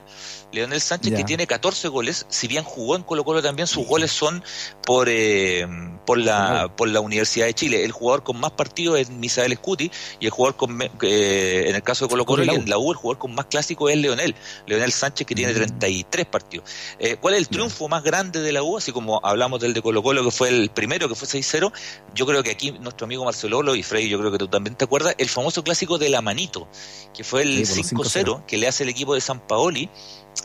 Leonel 0.51 0.81
Sánchez, 0.81 1.11
Ya. 1.11 1.17
que 1.17 1.23
tiene 1.23 1.47
14 1.47 1.87
goles, 1.87 2.25
si 2.29 2.47
bien 2.47 2.63
jugó 2.63 2.95
en 2.97 3.03
Colo 3.03 3.23
Colo 3.23 3.41
también, 3.41 3.67
sus 3.67 3.87
goles 3.87 4.11
son 4.11 4.43
por, 4.85 5.07
eh, 5.09 5.65
por, 6.05 6.17
la, 6.17 6.69
por 6.75 6.89
la 6.89 6.99
Universidad 6.99 7.45
de 7.45 7.53
Chile. 7.53 7.85
El 7.85 7.91
jugador 7.93 8.23
con 8.23 8.37
más 8.39 8.51
partidos 8.51 8.99
es 8.99 9.09
Misael 9.09 9.53
Scuti 9.55 9.89
y 10.19 10.25
el 10.25 10.31
jugador 10.31 10.57
con, 10.57 10.77
eh, 11.03 11.65
en 11.67 11.75
el 11.75 11.83
caso 11.83 12.05
de 12.05 12.09
Colo 12.09 12.25
Colo 12.25 12.43
y 12.43 12.49
en 12.49 12.69
la 12.69 12.77
U, 12.77 12.91
el 12.91 12.97
jugador 12.97 13.17
con 13.19 13.33
más 13.33 13.45
clásico 13.45 13.87
es 13.87 13.97
Leonel. 13.97 14.35
Leonel 14.67 14.91
Sánchez, 14.91 15.25
que 15.25 15.35
Mm. 15.35 15.37
tiene 15.37 15.53
33 15.53 16.25
partidos. 16.25 16.65
Eh, 16.99 17.15
¿Cuál 17.21 17.35
es 17.35 17.39
el 17.41 17.47
triunfo 17.47 17.87
más 17.87 18.03
grande 18.03 18.41
de 18.41 18.51
la 18.51 18.61
U? 18.61 18.77
Así 18.77 18.91
como 18.91 19.21
hablamos 19.23 19.61
del 19.61 19.73
de 19.73 19.81
Colo 19.81 20.03
Colo, 20.03 20.21
que 20.23 20.31
fue 20.31 20.49
el 20.49 20.69
primero, 20.69 21.07
que 21.07 21.15
fue 21.15 21.27
6-0. 21.51 21.71
Yo 22.13 22.25
creo 22.25 22.43
que 22.43 22.51
aquí 22.51 22.71
nuestro 22.71 23.05
amigo 23.05 23.25
Marcelo 23.25 23.75
y 23.75 23.83
Frey, 23.83 24.09
yo 24.09 24.19
creo 24.19 24.31
que 24.31 24.37
tú 24.37 24.47
también 24.47 24.75
te 24.75 24.85
acuerdas, 24.85 25.15
el 25.17 25.29
famoso 25.29 25.63
clásico 25.63 25.97
de 25.97 26.09
la 26.09 26.21
manito, 26.21 26.67
que 27.13 27.23
fue 27.23 27.43
el 27.43 27.65
Sí, 27.65 27.83
por 27.95 28.05
los 28.05 28.15
5-0 28.15 28.45
que 28.45 28.57
le 28.57 28.67
hace 28.67 28.83
el 28.83 28.89
equipo 28.89 29.13
de 29.13 29.21
San 29.21 29.39
Paoli 29.39 29.89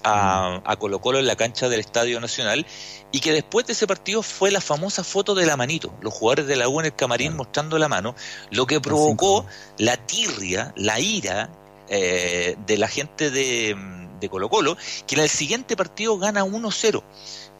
a, 0.02 0.60
a 0.64 0.76
Colo 0.76 1.00
Colo 1.00 1.18
en 1.18 1.26
la 1.26 1.36
cancha 1.36 1.68
del 1.68 1.80
Estadio 1.80 2.20
Nacional 2.20 2.66
y 3.12 3.20
que 3.20 3.32
después 3.32 3.66
de 3.66 3.72
ese 3.72 3.86
partido 3.86 4.22
fue 4.22 4.50
la 4.50 4.60
famosa 4.60 5.04
foto 5.04 5.34
de 5.34 5.46
la 5.46 5.56
manito, 5.56 5.94
los 6.00 6.12
jugadores 6.12 6.46
de 6.46 6.56
la 6.56 6.68
U 6.68 6.80
en 6.80 6.86
el 6.86 6.94
camarín 6.94 7.28
Claro. 7.28 7.38
mostrando 7.38 7.78
la 7.78 7.88
mano, 7.88 8.14
lo 8.50 8.66
que 8.66 8.80
provocó 8.80 9.46
la 9.78 9.96
tirria, 9.96 10.72
la 10.76 11.00
ira 11.00 11.50
eh, 11.88 12.56
de 12.66 12.76
la 12.78 12.88
gente 12.88 13.30
de, 13.30 13.76
de 14.20 14.28
Colo 14.28 14.48
Colo, 14.48 14.76
que 15.06 15.14
en 15.14 15.22
el 15.22 15.28
siguiente 15.30 15.76
partido 15.76 16.18
gana 16.18 16.44
1-0 16.44 17.02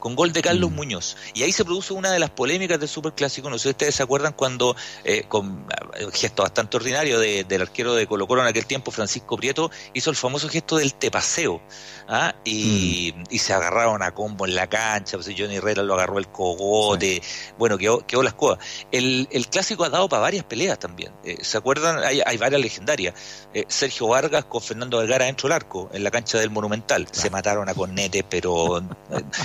con 0.07 0.15
gol 0.15 0.33
de 0.33 0.41
Carlos 0.41 0.71
Mm. 0.71 0.75
Muñoz. 0.77 1.17
Y 1.35 1.43
ahí 1.43 1.51
se 1.51 1.65
produce 1.65 1.93
una 1.93 2.13
de 2.13 2.21
las 2.21 2.31
polémicas 2.31 2.79
del 2.79 2.89
Superclásico. 2.89 3.51
No 3.51 3.59
sé 3.59 3.65
si 3.65 3.69
ustedes 3.71 3.97
se 3.97 4.05
acuerdan 4.05 4.35
cuando, 4.35 4.77
eh, 5.03 5.25
con 5.27 5.67
eh, 5.99 6.05
un 6.05 6.13
gesto 6.13 6.45
bastante 6.45 6.77
ordinario 6.77 7.19
de- 7.19 7.43
del 7.43 7.63
arquero 7.63 7.93
de 7.93 8.07
Colo 8.07 8.29
Colo 8.29 8.43
en 8.43 8.47
aquel 8.47 8.67
tiempo, 8.67 8.93
Francisco 8.93 9.37
Prieto, 9.37 9.69
hizo 9.95 10.11
el 10.11 10.15
famoso 10.17 10.49
gesto 10.49 10.77
del 10.77 10.95
tepaseo. 10.95 11.61
¿ah? 12.07 12.37
Y, 12.45 13.15
y 13.31 13.39
se 13.41 13.53
agarraron 13.53 14.01
a 14.05 14.15
combo 14.15 14.47
en 14.47 14.55
la 14.55 14.69
cancha. 14.69 15.17
Pues 15.17 15.29
Johnny 15.37 15.57
Herrera 15.57 15.83
lo 15.83 15.95
agarró 15.95 16.19
el 16.21 16.29
cogote. 16.29 17.21
Bueno, 17.59 17.77
quedó, 17.77 18.07
quedó 18.07 18.23
las 18.23 18.35
cosas. 18.35 18.65
El, 18.93 19.27
el 19.33 19.49
clásico 19.49 19.83
ha 19.83 19.91
dado 19.91 20.09
para 20.09 20.23
varias 20.23 20.45
peleas 20.45 20.79
también. 20.79 21.11
Eh, 21.25 21.39
¿Se 21.43 21.59
acuerdan? 21.59 21.99
Hay, 22.05 22.21
hay 22.25 22.37
varias 22.37 22.61
legendarias. 22.61 23.15
Eh, 23.53 23.65
Sergio 23.67 24.07
Vargas 24.07 24.45
con 24.45 24.63
Fernando 24.63 24.99
Vergara 24.99 25.25
dentro 25.25 25.49
del 25.49 25.57
arco, 25.57 25.91
en 25.93 26.05
la 26.05 26.13
cancha 26.13 26.39
del 26.39 26.51
Monumental. 26.51 27.09
Se 27.11 27.29
mataron 27.29 27.69
a 27.69 27.75
cornetes, 27.75 28.23
pero 28.29 28.79
eh, 28.79 28.83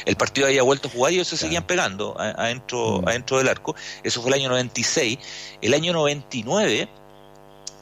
el 0.06 0.16
partido 0.18 0.46
había 0.52 0.64
vuelto 0.64 0.88
a 0.88 0.92
jugar 0.92 1.12
y 1.12 1.16
ellos 1.16 1.28
se 1.28 1.36
Claro. 1.36 1.48
seguían 1.48 1.64
pegando 1.68 2.16
adentro, 2.20 3.02
Mm. 3.02 3.08
adentro 3.08 3.38
del 3.38 3.50
arco. 3.50 3.76
Eso 4.04 4.22
fue 4.22 4.30
el 4.32 4.36
año 4.40 4.50
96. 4.50 5.18
El 5.62 5.74
año 5.74 5.94
99, 5.94 6.82
eh, 6.82 6.90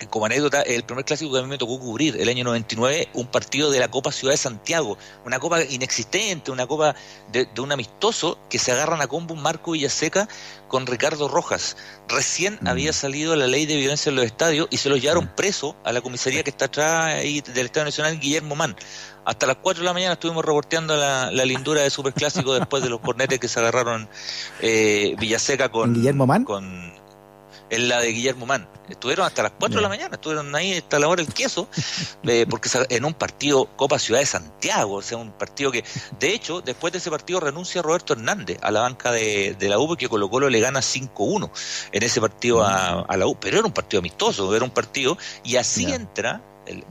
como 0.07 0.25
anécdota, 0.25 0.61
el 0.61 0.83
primer 0.83 1.05
clásico 1.05 1.31
que 1.33 1.39
a 1.39 1.41
mí 1.41 1.47
me 1.47 1.57
tocó 1.57 1.79
cubrir, 1.79 2.15
el 2.19 2.29
año 2.29 2.43
99, 2.43 3.09
un 3.13 3.27
partido 3.27 3.71
de 3.71 3.79
la 3.79 3.89
Copa 3.89 4.11
Ciudad 4.11 4.33
de 4.33 4.37
Santiago, 4.37 4.97
una 5.25 5.39
copa 5.39 5.63
inexistente, 5.63 6.51
una 6.51 6.67
copa 6.67 6.95
de, 7.31 7.45
de 7.45 7.61
un 7.61 7.71
amistoso 7.71 8.37
que 8.49 8.59
se 8.59 8.71
agarran 8.71 9.01
a 9.01 9.07
combo 9.07 9.33
un 9.33 9.41
Marco 9.41 9.71
Villaseca 9.71 10.27
con 10.67 10.85
Ricardo 10.87 11.27
Rojas. 11.27 11.77
Recién 12.07 12.59
Mm. 12.61 12.67
había 12.67 12.93
salido 12.93 13.35
la 13.35 13.47
ley 13.47 13.65
de 13.65 13.75
violencia 13.75 14.09
en 14.09 14.15
los 14.15 14.25
estadios 14.25 14.67
y 14.71 14.77
se 14.77 14.89
los 14.89 15.01
llevaron 15.01 15.25
Mm. 15.25 15.35
preso 15.35 15.75
a 15.83 15.91
la 15.91 16.01
comisaría 16.01 16.43
que 16.43 16.49
está 16.49 16.65
atrás 16.65 17.05
ahí 17.15 17.41
del 17.41 17.65
Estadio 17.65 17.85
Nacional, 17.85 18.19
Guillermo 18.19 18.55
Mann. 18.55 18.75
Hasta 19.25 19.45
las 19.45 19.57
4 19.57 19.81
de 19.81 19.85
la 19.85 19.93
mañana 19.93 20.13
estuvimos 20.13 20.43
reporteando 20.43 20.95
la, 20.97 21.29
la 21.31 21.45
lindura 21.45 21.81
de 21.81 21.89
Superclásico 21.89 22.53
después 22.53 22.81
de 22.81 22.89
los 22.89 22.99
cornetes 22.99 23.39
que 23.39 23.47
se 23.47 23.59
agarraron 23.59 24.09
eh, 24.61 25.15
Villaseca 25.19 25.69
con, 25.69 25.89
¿En 25.89 25.95
Guillermo 25.95 26.25
Mann? 26.25 26.43
con 26.45 26.98
en 27.69 27.87
la 27.87 27.99
de 27.99 28.11
Guillermo 28.11 28.45
Mann. 28.45 28.67
Estuvieron 28.89 29.25
hasta 29.25 29.43
las 29.43 29.51
4 29.59 29.77
de 29.77 29.81
la 29.81 29.89
mañana, 29.89 30.15
estuvieron 30.15 30.53
ahí 30.55 30.73
hasta 30.73 30.97
la 30.97 31.07
hora 31.07 31.23
del 31.23 31.33
queso, 31.33 31.67
eh, 32.23 32.45
porque 32.49 32.69
en 32.89 33.05
un 33.05 33.13
partido 33.13 33.65
Copa 33.75 33.99
Ciudad 33.99 34.19
de 34.19 34.25
Santiago, 34.25 34.95
o 34.95 35.01
sea, 35.01 35.17
un 35.17 35.31
partido 35.31 35.71
que, 35.71 35.83
de 36.19 36.33
hecho, 36.33 36.61
después 36.61 36.91
de 36.91 36.99
ese 36.99 37.11
partido 37.11 37.39
renuncia 37.39 37.81
Roberto 37.81 38.13
Hernández 38.13 38.57
a 38.61 38.71
la 38.71 38.81
banca 38.81 39.11
de, 39.11 39.55
de 39.57 39.69
la 39.69 39.79
U, 39.79 39.87
porque 39.87 40.09
Colo 40.09 40.29
Colo 40.29 40.49
le 40.49 40.59
gana 40.59 40.79
5-1 40.79 41.51
en 41.91 42.03
ese 42.03 42.19
partido 42.19 42.63
a, 42.63 43.01
a 43.01 43.17
la 43.17 43.27
U, 43.27 43.37
pero 43.39 43.57
era 43.57 43.67
un 43.67 43.73
partido 43.73 43.99
amistoso, 43.99 44.55
era 44.55 44.65
un 44.65 44.71
partido, 44.71 45.17
y 45.43 45.57
así 45.57 45.91
entra, 45.91 46.41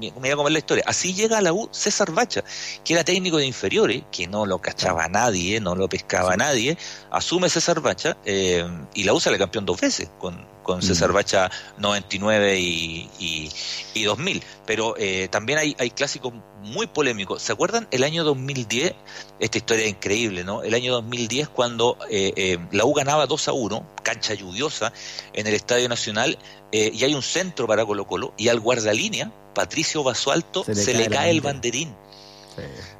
me 0.00 0.10
voy 0.10 0.30
a 0.30 0.36
comer 0.36 0.52
la 0.52 0.58
historia, 0.58 0.84
así 0.86 1.14
llega 1.14 1.38
a 1.38 1.40
la 1.40 1.52
U 1.52 1.68
César 1.72 2.10
Bacha, 2.12 2.44
que 2.84 2.94
era 2.94 3.04
técnico 3.04 3.36
de 3.38 3.46
inferiores, 3.46 4.02
que 4.10 4.26
no 4.26 4.46
lo 4.46 4.60
cachaba 4.60 5.08
nadie, 5.08 5.60
no 5.60 5.74
lo 5.74 5.88
pescaba 5.88 6.36
nadie, 6.36 6.76
asume 7.10 7.48
César 7.48 7.80
Bacha 7.80 8.16
eh, 8.24 8.64
y 8.94 9.04
la 9.04 9.12
U 9.12 9.20
sale 9.20 9.38
campeón 9.38 9.66
dos 9.66 9.80
veces 9.80 10.10
con, 10.18 10.46
con 10.68 10.82
César 10.82 11.08
Mm. 11.08 11.14
Bacha 11.14 11.50
99 11.78 12.60
y, 12.60 13.08
y, 13.18 13.50
y 13.94 14.04
2000. 14.04 14.42
Pero 14.66 14.94
eh, 14.98 15.28
también 15.30 15.58
hay, 15.58 15.74
hay 15.78 15.88
clásicos 15.90 16.34
muy 16.62 16.86
polémicos. 16.86 17.40
¿Se 17.40 17.52
acuerdan 17.52 17.88
el 17.90 18.04
año 18.04 18.22
2010? 18.22 18.92
Esta 19.40 19.56
historia 19.56 19.86
es 19.86 19.92
increíble, 19.92 20.44
¿no? 20.44 20.62
El 20.62 20.74
año 20.74 20.92
2010 20.92 21.48
cuando 21.48 21.96
eh, 22.10 22.34
eh, 22.36 22.58
la 22.70 22.84
U 22.84 22.92
ganaba 22.92 23.26
2 23.26 23.48
a 23.48 23.52
1, 23.54 23.86
cancha 24.02 24.34
lluviosa 24.34 24.92
en 25.32 25.46
el 25.46 25.54
Estadio 25.54 25.88
Nacional 25.88 26.36
eh, 26.70 26.90
y 26.92 27.02
hay 27.02 27.14
un 27.14 27.22
centro 27.22 27.66
para 27.66 27.86
Colo 27.86 28.06
Colo 28.06 28.34
y 28.36 28.48
al 28.48 28.60
guardalínea, 28.60 29.32
Patricio 29.54 30.02
Basualto, 30.02 30.64
se 30.64 30.92
le, 30.92 31.08
cae, 31.08 31.30
el 31.30 31.40
banderín 31.40 31.94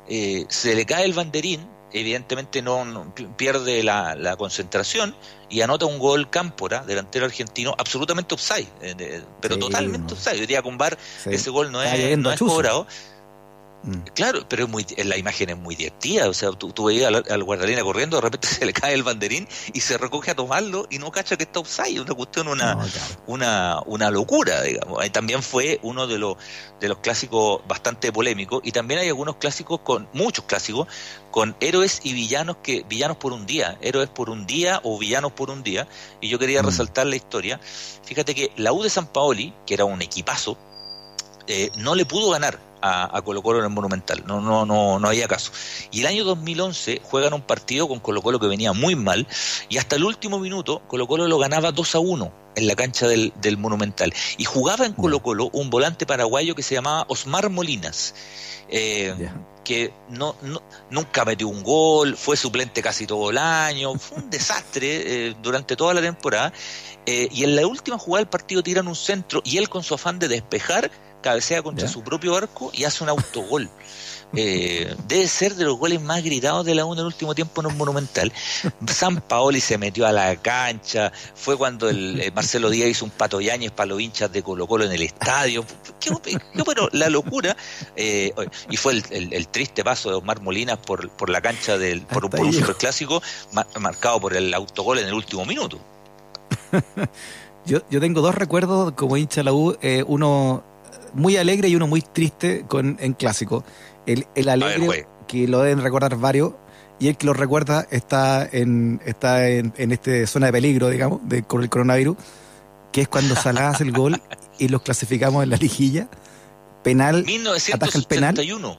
eh, 0.09 0.47
se 0.49 0.75
le 0.75 0.87
cae 0.87 1.05
el 1.05 1.13
banderín, 1.13 1.61
evidentemente 1.93 2.63
no, 2.63 2.85
no- 2.85 3.15
pi- 3.15 3.29
pierde 3.37 3.83
la, 3.83 4.15
la 4.15 4.37
concentración 4.37 5.15
y 5.49 5.61
anota 5.63 5.87
un 5.87 5.99
gol 5.99 6.29
Cámpora, 6.31 6.85
delantero 6.85 7.25
argentino, 7.25 7.75
absolutamente 7.79 8.35
offside, 8.35 8.69
eh, 8.83 9.23
pero 9.41 9.55
Sí, 9.55 9.61
totalmente 9.61 10.13
no. 10.13 10.19
offside. 10.19 10.41
Hoy 10.41 10.47
día 10.47 10.63
con 10.63 10.77
VAR 10.79 10.99
Sí. 11.25 11.31
ese 11.33 11.51
gol 11.51 11.73
no 11.73 11.83
Está 11.83 11.97
es, 11.97 12.19
no 12.19 12.31
es 12.33 12.39
cobrado. 12.39 12.87
Mm. 13.83 14.01
Claro, 14.15 14.41
pero 14.49 14.65
es 14.65 14.69
muy, 14.69 14.85
la 15.05 15.17
imagen 15.17 15.51
es 15.51 15.57
muy 15.57 15.77
divertida. 15.77 16.29
O 16.29 16.35
sea, 16.35 16.51
tú, 16.51 16.73
tú 16.73 16.85
veías 16.87 17.07
al, 17.07 17.25
al 17.31 17.45
guardalina 17.45 17.83
corriendo, 17.83 18.17
de 18.17 18.23
repente 18.23 18.49
se 18.49 18.67
le 18.67 18.73
cae 18.73 18.95
el 18.95 19.03
banderín 19.05 19.49
y 19.73 19.81
se 19.81 19.97
recoge 19.99 20.33
a 20.33 20.35
tomarlo 20.35 20.87
y 20.91 20.99
no 20.99 21.11
cacha 21.13 21.37
que 21.37 21.45
está 21.45 21.61
offside. 21.61 22.01
Una 22.01 22.15
cuestión, 22.15 22.49
una, 22.49 22.75
No, 22.75 22.81
claro. 22.81 23.15
una, 23.27 23.81
una 23.87 24.11
locura, 24.11 24.63
digamos. 24.63 25.09
También 25.13 25.43
fue 25.43 25.79
uno 25.83 26.07
de 26.07 26.19
los, 26.19 26.37
de 26.81 26.89
los 26.89 26.99
clásicos 26.99 27.63
bastante 27.69 28.13
polémicos 28.13 28.61
y 28.65 28.73
también 28.73 29.01
hay 29.01 29.09
algunos 29.09 29.37
clásicos 29.37 29.81
con, 29.81 30.09
muchos 30.13 30.45
clásicos, 30.45 30.89
con 31.31 31.57
héroes 31.61 32.01
y 32.03 32.13
villanos 32.15 32.57
que, 32.63 32.85
villanos 32.89 33.17
por 33.19 33.33
un 33.33 33.47
día, 33.47 33.79
héroes 33.81 34.09
por 34.09 34.29
un 34.31 34.47
día 34.47 34.81
o 34.83 34.99
villanos 34.99 35.33
por 35.33 35.51
un 35.51 35.63
día. 35.63 35.87
Y 36.21 36.29
yo 36.29 36.39
quería 36.39 36.63
Mm. 36.63 36.67
resaltar 36.67 37.07
la 37.07 37.17
historia. 37.17 37.61
Fíjate 38.05 38.35
que 38.35 38.51
la 38.57 38.73
U 38.73 38.83
de 38.83 38.91
San 38.91 39.07
Paoli, 39.07 39.55
que 39.67 39.75
era 39.75 39.85
un 39.85 40.03
equipazo, 40.03 40.59
eh, 41.47 41.71
no 41.77 41.95
le 41.95 42.05
pudo 42.05 42.31
ganar 42.31 42.59
a, 42.83 43.17
a 43.17 43.23
Colo 43.23 43.43
Colo 43.43 43.59
en 43.59 43.65
el 43.65 43.71
Monumental, 43.71 44.23
no, 44.27 44.41
no, 44.41 44.65
no, 44.67 44.99
no 44.99 45.09
había 45.09 45.29
caso. 45.29 45.53
Y 45.91 46.01
el 46.01 46.07
año 46.07 46.25
2011 46.25 47.01
juegan 47.05 47.33
un 47.35 47.43
partido 47.43 47.89
con 47.89 48.01
Colo 48.01 48.23
Colo 48.23 48.39
que 48.41 48.47
venía 48.47 48.73
muy 48.73 48.95
mal 48.95 49.27
y 49.69 49.79
hasta 49.79 49.97
el 49.97 50.05
último 50.05 50.39
minuto 50.39 50.83
Colo 50.89 51.07
Colo 51.07 51.27
lo 51.29 51.39
ganaba 51.39 51.73
2 51.73 51.95
a 51.95 51.99
1 51.99 52.33
en 52.57 52.67
la 52.67 52.75
cancha 52.75 53.07
del, 53.07 53.33
del 53.41 53.57
Monumental. 53.57 54.13
Y 54.37 54.45
jugaba 54.45 54.85
en 54.87 54.93
Colo 54.93 55.21
Colo 55.23 55.49
un 55.53 55.71
volante 55.71 56.07
paraguayo 56.07 56.55
que 56.55 56.63
se 56.63 56.75
llamaba 56.75 57.05
Osmar 57.09 57.51
Molinas. 57.51 58.15
eh, 58.69 59.31
que 59.65 59.93
no, 60.09 60.35
no- 60.41 60.63
nunca 60.91 61.27
metió 61.27 61.47
un 61.47 61.63
gol, 61.63 62.17
fue 62.17 62.39
suplente 62.39 62.81
casi 62.81 63.07
todo 63.07 63.29
el 63.31 63.37
año, 63.37 63.95
fue 63.99 64.17
un 64.19 64.31
desastre 64.31 65.29
eh, 65.29 65.37
durante 65.43 65.77
toda 65.77 65.93
la 65.95 66.01
temporada. 66.01 66.53
eh, 67.07 67.29
y 67.31 67.45
en 67.45 67.55
la 67.55 67.67
última 67.67 67.99
jugada 67.99 68.21
del 68.23 68.29
partido 68.31 68.63
tiran 68.63 68.89
un 68.89 68.97
centro 68.97 69.41
y 69.45 69.59
él 69.59 69.69
con 69.69 69.83
su 69.83 69.95
afán 69.95 70.19
de 70.19 70.29
despejar 70.29 70.91
cabecea 71.23 71.63
contra 71.63 71.87
Ya. 71.87 71.93
su 71.93 72.03
propio 72.03 72.37
arco 72.37 72.71
y 72.73 72.85
hace 72.85 73.03
un 73.05 73.11
autogol. 73.11 73.69
Eh, 74.37 74.95
debe 75.09 75.27
ser 75.27 75.55
de 75.55 75.65
los 75.65 75.79
goles 75.79 76.03
más 76.03 76.23
gritados 76.23 76.67
de 76.67 76.75
la 76.75 76.85
U 76.85 76.93
en 76.93 76.99
el 76.99 77.07
último 77.07 77.35
tiempo 77.35 77.63
en 77.63 77.69
un 77.69 77.79
monumental. 77.79 78.31
San 78.87 79.23
Paoli 79.23 79.59
se 79.61 79.79
metió 79.79 80.07
a 80.07 80.13
la 80.13 80.37
cancha, 80.37 81.11
fue 81.35 81.57
cuando 81.57 81.89
el, 81.89 82.21
eh, 82.21 82.31
Marcelo 82.35 82.69
Díaz 82.69 82.91
hizo 82.91 83.05
un 83.07 83.11
pato 83.11 83.41
Yáñez 83.41 83.71
para 83.73 83.87
los 83.87 84.01
hinchas 84.01 84.31
de 84.31 84.43
Colo 84.43 84.67
Colo 84.67 84.85
en 84.85 84.93
el 84.93 85.01
estadio. 85.03 85.65
¿Qué, 85.99 86.11
qué- 86.23 86.39
pero 86.67 86.89
la 86.93 87.09
locura. 87.09 87.57
eh, 87.97 88.33
y 88.69 88.77
fue 88.77 88.93
el, 88.93 89.05
el- 89.11 89.33
el 89.33 89.49
triste 89.49 89.83
paso 89.83 90.11
de 90.11 90.17
Omar 90.17 90.43
Molinas 90.43 90.77
por, 90.79 91.09
por 91.11 91.31
la 91.31 91.41
cancha 91.41 91.79
del, 91.79 92.03
por, 92.03 92.29
por 92.29 92.41
un 92.41 92.53
superclásico 92.53 93.23
ma- 93.53 93.67
marcado 93.81 94.21
por 94.21 94.35
el 94.37 94.53
autogol 94.53 94.99
en 94.99 95.07
el 95.09 95.15
último 95.15 95.45
minuto. 95.47 95.79
Yo, 97.67 97.81
yo 97.91 98.01
tengo 98.01 98.23
dos 98.23 98.35
recuerdos 98.35 98.93
como 98.93 99.17
hincha 99.19 99.41
de 99.41 99.45
la 99.45 99.53
U, 99.53 99.77
uno 100.07 100.63
muy 101.15 101.37
alegre 101.37 101.69
y 101.69 101.77
uno 101.77 101.87
muy 101.87 102.01
triste 102.03 102.65
con, 102.67 102.97
en 103.01 103.13
clásico. 103.15 103.65
El, 104.07 104.27
el 104.35 104.49
alegre, 104.49 105.07
que 105.27 105.47
lo 105.49 105.61
deben 105.61 105.83
recordar 105.83 106.17
varios, 106.17 106.53
y 106.99 107.09
el 107.09 107.17
que 107.17 107.27
lo 107.27 107.33
recuerda 107.33 107.87
está 107.91 108.49
en 108.51 109.01
está 109.05 109.49
en, 109.49 109.73
en 109.77 109.93
este 109.93 110.27
zona 110.27 110.47
de 110.47 110.53
peligro, 110.53 110.89
digamos, 110.89 111.21
de, 111.29 111.43
con 111.43 111.63
el 111.63 111.69
coronavirus, 111.69 112.17
que 112.93 113.03
es 113.03 113.09
cuando 113.09 113.37
Salah 113.37 113.69
hace 113.71 113.85
el 113.85 113.93
gol 113.93 114.21
y 114.59 114.69
los 114.69 114.83
clasificamos 114.83 115.43
en 115.45 115.51
la 115.51 115.57
liguilla. 115.57 116.09
Penal, 116.83 117.25
ataja 117.73 117.99
el 117.99 118.05
penal. 118.05 118.35
1971. 118.35 118.79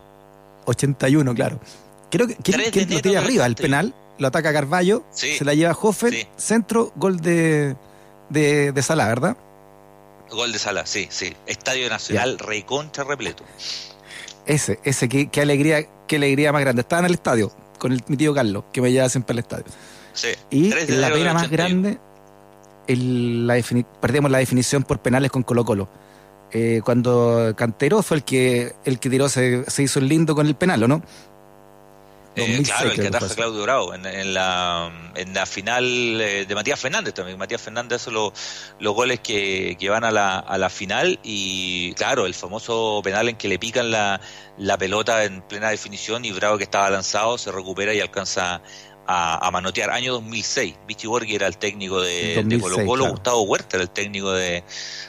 81, 0.65 1.35
claro. 1.35 1.59
Creo 2.09 2.27
que, 2.27 2.35
¿quién, 2.35 2.57
3 2.57 2.65
de 2.65 2.71
quién 2.71 2.89
lo 2.93 3.01
tiene 3.01 3.17
arriba? 3.17 3.45
El 3.45 3.53
80. 3.53 3.61
penal, 3.63 3.95
lo 4.17 4.27
ataca 4.27 4.51
Carballo, 4.51 5.03
Sí. 5.11 5.37
se 5.37 5.45
la 5.45 5.53
lleva 5.53 5.77
Hofer, 5.79 6.13
Sí. 6.13 6.27
centro, 6.37 6.91
gol 6.95 7.19
de, 7.19 7.75
de, 8.29 8.71
de 8.71 8.81
Salah, 8.83 9.07
¿verdad? 9.07 9.37
Gol 10.31 10.51
de 10.51 10.59
Sala, 10.59 10.85
sí, 10.85 11.07
sí. 11.09 11.33
Estadio 11.47 11.89
Nacional, 11.89 12.37
recontra 12.39 13.03
repleto. 13.03 13.43
Ese, 14.45 14.79
ese, 14.83 15.07
qué, 15.09 15.27
qué 15.29 15.41
alegría, 15.41 15.85
qué 16.07 16.15
alegría 16.15 16.51
más 16.51 16.61
grande. 16.61 16.81
Estaba 16.81 17.01
en 17.01 17.05
el 17.07 17.13
estadio 17.13 17.51
con 17.77 17.91
el, 17.91 18.03
mi 18.07 18.17
tío 18.17 18.33
Carlos, 18.33 18.63
que 18.73 18.81
me 18.81 18.91
lleva 18.91 19.07
siempre 19.09 19.33
al 19.33 19.39
estadio. 19.39 19.65
Sí. 20.13 20.29
Y 20.49 20.69
3 20.69 20.87
de 20.87 20.97
la 20.97 21.09
pena 21.11 21.33
más 21.33 21.43
81. 21.47 21.81
grande, 21.81 21.99
el- 22.87 23.45
la 23.47 23.61
perdemos 24.01 24.31
la 24.31 24.39
definición 24.39 24.83
por 24.83 24.99
penales 24.99 25.31
con 25.31 25.43
Colo 25.43 25.63
Colo. 25.65 25.87
Eh, 26.51 26.81
cuando 26.83 27.53
Cantero 27.55 28.01
fue 28.01 28.17
el 28.17 28.23
que 28.23 28.73
el 28.83 28.97
que 28.99 29.09
tiró, 29.11 29.29
se, 29.29 29.69
se 29.69 29.83
hizo 29.83 29.99
el 29.99 30.07
lindo 30.07 30.33
con 30.33 30.47
el 30.47 30.55
penal, 30.55 30.81
¿o 30.83 30.87
no? 30.87 31.03
Eh, 32.35 32.41
2006 32.41 32.67
claro, 32.77 32.91
el 32.91 32.99
que 32.99 33.07
ataja 33.07 33.35
Claudio 33.35 33.63
Bravo 33.63 33.93
en, 33.93 34.05
en 34.05 34.33
la, 34.33 34.91
en 35.15 35.33
la 35.33 35.45
final 35.45 35.85
eh, 36.21 36.45
de 36.45 36.55
Matías 36.55 36.79
Fernández 36.79 37.13
también. 37.13 37.37
Matías 37.37 37.61
Fernández 37.61 38.01
hace 38.01 38.11
lo- 38.11 38.31
los 38.79 38.93
goles 38.93 39.19
que, 39.19 39.75
que 39.79 39.89
van 39.89 40.03
a 40.03 40.11
la, 40.11 40.39
a 40.39 40.57
la 40.57 40.69
final 40.69 41.19
y 41.23 41.93
claro, 41.93 42.25
el 42.25 42.33
famoso 42.33 43.01
penal 43.03 43.29
en 43.29 43.35
que 43.35 43.47
le 43.47 43.59
pican 43.59 43.91
la, 43.91 44.21
la 44.57 44.77
pelota 44.77 45.23
en 45.25 45.41
plena 45.41 45.69
definición 45.69 46.23
y 46.23 46.31
Bravo 46.31 46.57
que 46.57 46.63
estaba 46.65 46.89
lanzado 46.89 47.37
se 47.37 47.51
recupera 47.51 47.93
y 47.93 47.99
alcanza 47.99 48.61
a, 49.11 49.47
a 49.47 49.49
manotear. 49.49 49.89
Año 49.89 50.13
2006, 50.13 50.75
Vichy 50.87 51.07
Borghi 51.07 51.33
era 51.33 51.47
el 51.47 51.57
técnico 51.57 51.99
de, 51.99 52.11
de 52.11 52.35
2006, 52.35 52.61
Colo 52.61 52.75
Colo, 52.85 53.03
claro. 53.03 53.11
Gustavo 53.13 53.41
Huerta 53.41 53.77
era 53.77 53.83
el 53.83 53.89
técnico 53.89 54.31
de, 54.31 54.63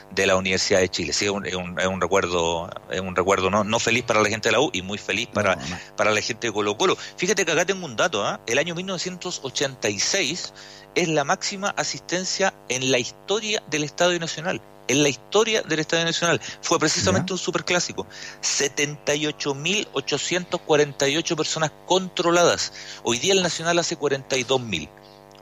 de 0.09 0.25
la 0.25 0.35
Universidad 0.37 0.79
de 0.79 0.89
Chile. 0.89 1.13
Sí, 1.13 1.25
es 1.25 1.31
un, 1.31 1.45
es 1.45 1.53
un, 1.53 1.79
es 1.79 1.85
un 1.85 2.01
recuerdo, 2.01 2.67
es 2.89 2.99
un 2.99 3.15
recuerdo 3.15 3.51
no, 3.51 3.63
no 3.63 3.77
feliz 3.79 4.03
para 4.03 4.19
la 4.23 4.29
gente 4.29 4.49
de 4.49 4.53
la 4.53 4.59
U 4.59 4.71
y 4.73 4.81
muy 4.81 4.97
feliz 4.97 5.27
para, 5.27 5.55
No, 5.55 5.67
no. 5.67 5.77
para 5.95 6.09
la 6.11 6.21
gente 6.21 6.47
de 6.47 6.53
Colo 6.53 6.77
Colo. 6.77 6.97
Fíjate 7.15 7.45
que 7.45 7.51
acá 7.51 7.63
tengo 7.63 7.85
un 7.85 7.95
dato, 7.95 8.25
¿ah? 8.25 8.41
el 8.47 8.57
año 8.57 8.73
1986 8.73 10.53
es 10.95 11.07
la 11.07 11.23
máxima 11.23 11.69
asistencia 11.69 12.55
en 12.69 12.91
la 12.91 12.97
historia 12.97 13.61
del 13.69 13.83
Estadio 13.83 14.19
Nacional. 14.19 14.61
En 14.87 15.03
la 15.03 15.09
historia 15.09 15.61
del 15.61 15.79
Estadio 15.79 16.05
Nacional 16.05 16.41
fue 16.61 16.79
precisamente 16.79 17.29
Ya. 17.29 17.33
un 17.35 17.39
superclásico. 17.39 18.07
78.848 18.41 21.35
personas 21.35 21.71
controladas. 21.85 22.73
Hoy 23.03 23.19
día 23.19 23.33
el 23.33 23.43
Nacional 23.43 23.77
hace 23.79 23.97
42.000. 23.97 24.89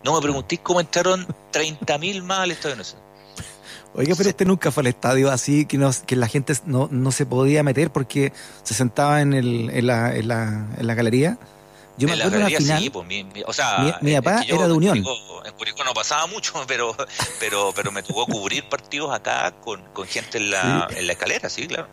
No 0.03 0.13
me 0.15 0.21
preguntéis 0.21 0.61
cómo 0.61 0.79
entraron 0.79 1.25
30.000 1.53 2.23
más 2.23 2.39
al 2.39 2.51
Estadio 2.51 2.75
Nacional. 2.75 3.05
Oiga, 3.95 4.13
pero 4.15 4.29
este 4.29 4.45
nunca 4.45 4.71
fue 4.71 4.81
al 4.81 4.87
estadio 4.87 5.31
así 5.31 5.65
que, 5.65 5.77
no- 5.79 5.89
que 6.05 6.15
la 6.15 6.27
gente 6.27 6.53
no, 6.65 6.87
no 6.91 7.11
se 7.11 7.25
podía 7.25 7.63
meter 7.63 7.89
porque 7.91 8.31
se 8.63 8.73
sentaba 8.75 9.21
en, 9.21 9.33
el, 9.33 9.69
en, 9.71 9.87
la, 9.87 10.15
en, 10.15 10.27
la, 10.27 10.67
en 10.77 10.85
la 10.87 10.93
galería. 10.93 11.39
Yo 11.99 12.07
me 12.07 12.13
en 12.13 12.19
acuerdo 12.21 12.39
galería 12.39 12.57
la 12.59 12.63
final. 12.63 12.81
sí, 12.81 12.89
pues, 12.89 13.07
mi- 13.07 13.23
mi- 13.25 13.43
o 13.45 13.53
sea, 13.53 13.77
Mi- 13.79 13.93
mi 14.09 14.15
eh, 14.15 14.21
papá 14.21 14.35
es 14.39 14.41
que 14.41 14.47
yo 14.47 14.55
era 14.55 14.65
de 14.65 14.71
en 14.71 14.77
Unión. 14.77 14.97
Curicó- 15.03 15.45
en 15.45 15.53
Curicó 15.53 15.83
no 15.83 15.93
pasaba 15.93 16.25
mucho, 16.27 16.53
pero 16.67 16.95
pero 17.39 17.71
pero 17.75 17.91
me 17.91 18.01
tocó 18.03 18.25
cubrir 18.25 18.63
partidos 18.69 19.13
acá 19.13 19.53
con, 19.63 19.81
con 19.93 20.07
gente 20.07 20.37
en 20.39 20.49
la, 20.51 20.87
en 20.95 21.05
la 21.07 21.13
escalera, 21.13 21.49
sí, 21.49 21.67
claro. 21.67 21.87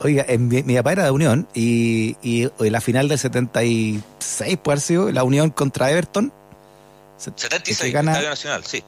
Oiga, 0.00 0.24
en 0.28 0.46
mi, 0.48 0.62
mi 0.62 0.76
papá 0.76 0.92
era 0.92 1.04
de 1.04 1.10
Unión 1.10 1.48
y, 1.54 2.16
y 2.22 2.44
en 2.44 2.72
la 2.72 2.80
final 2.80 3.08
del 3.08 3.18
76, 3.18 4.56
puede 4.62 4.74
haber 4.74 4.80
sido, 4.80 5.10
la 5.10 5.24
Unión 5.24 5.50
contra 5.50 5.90
Everton. 5.90 6.32
se- 7.16 7.32
76, 7.36 7.80
que 7.80 7.90
gana- 7.90 8.12
Estadio 8.12 8.30
Nacional, 8.30 8.64
sí. 8.64 8.84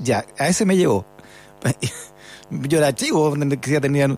Ya, 0.00 0.24
a 0.38 0.48
ese 0.48 0.66
me 0.66 0.76
llevó. 0.76 1.06
Yo 2.50 2.78
era 2.78 2.94
chico, 2.94 3.32
que 3.60 3.70
ya 3.70 3.80
tenía, 3.80 4.08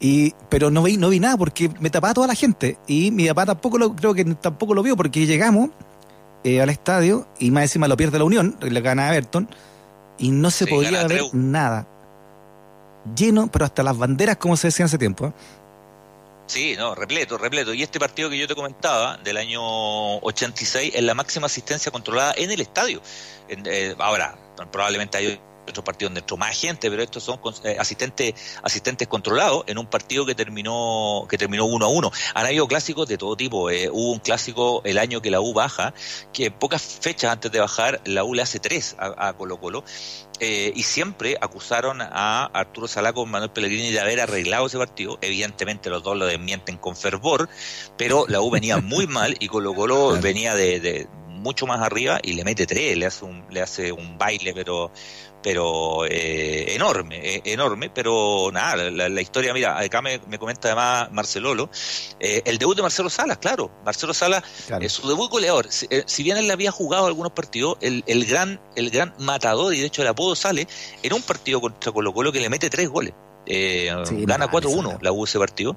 y, 0.00 0.32
pero 0.48 0.70
no 0.70 0.82
vi, 0.82 0.96
no 0.96 1.08
vi 1.10 1.20
nada 1.20 1.36
porque 1.36 1.70
me 1.80 1.90
tapaba 1.90 2.14
toda 2.14 2.26
la 2.26 2.34
gente. 2.34 2.78
Y 2.86 3.10
mi 3.10 3.28
papá 3.28 3.46
tampoco 3.46 3.78
lo, 3.78 3.94
creo 3.94 4.14
que 4.14 4.24
tampoco 4.24 4.74
lo 4.74 4.82
vio 4.82 4.96
porque 4.96 5.26
llegamos 5.26 5.70
eh, 6.44 6.60
al 6.62 6.70
estadio 6.70 7.26
y 7.38 7.50
más 7.50 7.64
encima 7.64 7.86
lo 7.88 7.96
pierde 7.96 8.18
la 8.18 8.24
Unión, 8.24 8.56
le 8.60 8.80
gana 8.80 9.08
a 9.08 9.14
Everton, 9.14 9.48
y 10.18 10.30
no 10.30 10.50
se 10.50 10.64
Sí, 10.64 10.70
podía 10.70 11.06
ver 11.06 11.22
nada. 11.32 11.86
Lleno, 13.16 13.48
pero 13.50 13.64
hasta 13.64 13.82
las 13.82 13.98
banderas, 13.98 14.36
como 14.36 14.56
se 14.56 14.68
decía 14.68 14.84
hace 14.86 14.96
tiempo. 14.98 15.26
¿eh? 15.26 15.32
Sí, 16.46 16.74
no, 16.76 16.94
repleto, 16.94 17.36
repleto. 17.38 17.72
Y 17.74 17.82
este 17.82 17.98
partido 17.98 18.28
que 18.30 18.38
yo 18.38 18.46
te 18.46 18.54
comentaba, 18.54 19.16
del 19.18 19.36
año 19.38 19.60
86, 20.18 20.92
es 20.94 21.02
la 21.02 21.14
máxima 21.14 21.46
asistencia 21.46 21.90
controlada 21.90 22.34
en 22.36 22.50
el 22.50 22.60
estadio. 22.60 23.00
En- 23.48 23.64
eh, 23.66 23.94
ahora, 23.98 24.36
probablemente 24.70 25.18
hay 25.18 25.40
otros 25.68 25.84
partidos 25.84 26.10
donde 26.10 26.20
entró 26.20 26.36
más 26.36 26.58
gente, 26.58 26.90
pero 26.90 27.02
estos 27.02 27.22
son 27.22 27.40
eh, 27.64 27.76
asistentes 27.78 28.34
asistentes 28.62 29.08
controlados 29.08 29.64
en 29.66 29.78
un 29.78 29.86
partido 29.86 30.26
que 30.26 30.34
terminó 30.34 31.26
que 31.28 31.38
terminó 31.38 31.64
uno 31.64 31.86
a 31.86 31.88
uno. 31.88 32.10
Han 32.34 32.46
habido 32.46 32.66
clásicos 32.66 33.08
de 33.08 33.18
todo 33.18 33.36
tipo. 33.36 33.70
eh, 33.70 33.88
hubo 33.90 34.12
un 34.12 34.18
clásico 34.18 34.82
el 34.84 34.98
año 34.98 35.20
que 35.22 35.30
la 35.30 35.40
U 35.40 35.52
baja, 35.52 35.94
que 36.32 36.50
pocas 36.50 36.82
fechas 36.82 37.32
antes 37.32 37.50
de 37.52 37.60
bajar, 37.60 38.00
la 38.04 38.24
U 38.24 38.34
le 38.34 38.42
hace 38.42 38.58
tres 38.58 38.96
a, 38.98 39.28
a 39.28 39.32
Colo 39.34 39.58
Colo. 39.60 39.84
Eh, 40.40 40.72
y 40.74 40.82
siempre 40.82 41.36
acusaron 41.40 42.00
a 42.02 42.46
Arturo 42.46 42.88
Salá 42.88 43.12
con 43.12 43.30
Manuel 43.30 43.50
Pellegrini 43.52 43.92
de 43.92 44.00
haber 44.00 44.20
arreglado 44.20 44.66
ese 44.66 44.76
partido. 44.76 45.16
Evidentemente 45.20 45.88
los 45.88 46.02
dos 46.02 46.16
lo 46.16 46.26
desmienten 46.26 46.78
con 46.78 46.96
fervor, 46.96 47.48
pero 47.96 48.24
la 48.26 48.40
U 48.40 48.50
venía 48.50 48.78
muy 48.78 49.06
mal 49.06 49.36
y 49.38 49.46
Colo 49.46 49.72
Colo 49.74 50.08
Claro. 50.22 50.22
venía 50.22 50.54
de, 50.56 50.80
de 50.80 51.06
mucho 51.42 51.66
más 51.66 51.80
arriba 51.80 52.20
y 52.22 52.32
le 52.34 52.44
mete 52.44 52.66
tres, 52.66 52.96
le 52.96 53.06
hace 53.06 53.24
un, 53.24 53.44
le 53.50 53.60
hace 53.60 53.92
un 53.92 54.16
baile, 54.16 54.52
pero 54.54 54.90
pero 55.42 56.04
eh, 56.06 56.72
enorme, 56.74 57.16
eh, 57.20 57.42
enorme, 57.46 57.90
pero 57.90 58.50
nada, 58.52 58.90
la, 58.90 59.08
la 59.08 59.20
historia, 59.20 59.52
mira, 59.52 59.76
acá 59.76 60.00
me, 60.00 60.20
me 60.28 60.38
comenta 60.38 60.68
además 60.68 61.10
Marcelolo, 61.10 61.68
eh, 62.20 62.42
el 62.44 62.58
debut 62.58 62.76
de 62.76 62.82
Marcelo 62.82 63.10
Salas, 63.10 63.38
claro, 63.38 63.68
Marcelo 63.84 64.14
Salas 64.14 64.44
Claro. 64.68 64.88
su 64.88 65.08
debut 65.08 65.28
goleador, 65.28 65.66
si, 65.68 65.86
eh, 65.90 66.04
si 66.06 66.22
bien 66.22 66.36
él 66.36 66.48
había 66.48 66.70
jugado 66.70 67.06
algunos 67.06 67.32
partidos, 67.32 67.76
el, 67.80 68.04
el 68.06 68.24
gran 68.24 68.60
el 68.76 68.90
gran 68.90 69.14
matador, 69.18 69.74
y 69.74 69.80
de 69.80 69.86
hecho 69.86 70.02
el 70.02 70.08
apodo 70.08 70.36
sale, 70.36 70.68
en 71.02 71.12
un 71.12 71.22
partido 71.22 71.60
contra 71.60 71.90
Colo 71.90 72.12
Colo 72.14 72.30
que 72.30 72.38
le 72.38 72.48
mete 72.48 72.70
tres 72.70 72.88
goles. 72.88 73.12
Eh, 73.46 73.90
Sí, 74.04 74.24
gana 74.26 74.46
no, 74.46 74.52
4-1 74.52 74.82
Salas. 74.82 75.02
la 75.02 75.12
U 75.12 75.24
ese 75.24 75.38
partido, 75.38 75.76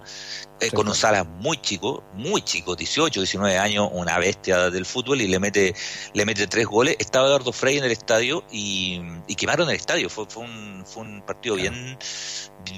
eh, 0.60 0.70
Sí, 0.70 0.72
con 0.72 0.88
un. 0.88 0.96
Salas 0.96 1.26
muy 1.26 1.58
chico, 1.58 2.04
muy 2.14 2.42
chico, 2.44 2.76
18, 2.76 3.20
19 3.22 3.58
años, 3.58 3.90
una 3.92 4.18
bestia 4.20 4.70
del 4.70 4.86
fútbol 4.86 5.22
y 5.22 5.28
le 5.28 5.40
mete 5.40 5.76
le 6.14 6.26
mete 6.26 6.48
tres 6.48 6.66
goles. 6.68 6.96
Estaba 7.00 7.28
Eduardo 7.28 7.52
Frey 7.52 7.78
en 7.78 7.84
el 7.86 7.92
estadio 7.92 8.44
y, 8.52 9.02
y 9.28 9.36
quemaron 9.36 9.70
el 9.70 9.76
estadio. 9.76 10.10
Fue, 10.10 10.26
fue, 10.28 10.44
un, 10.44 10.84
fue 10.86 11.04
un 11.04 11.22
partido 11.24 11.56
Claro. 11.56 11.72
bien 11.72 11.98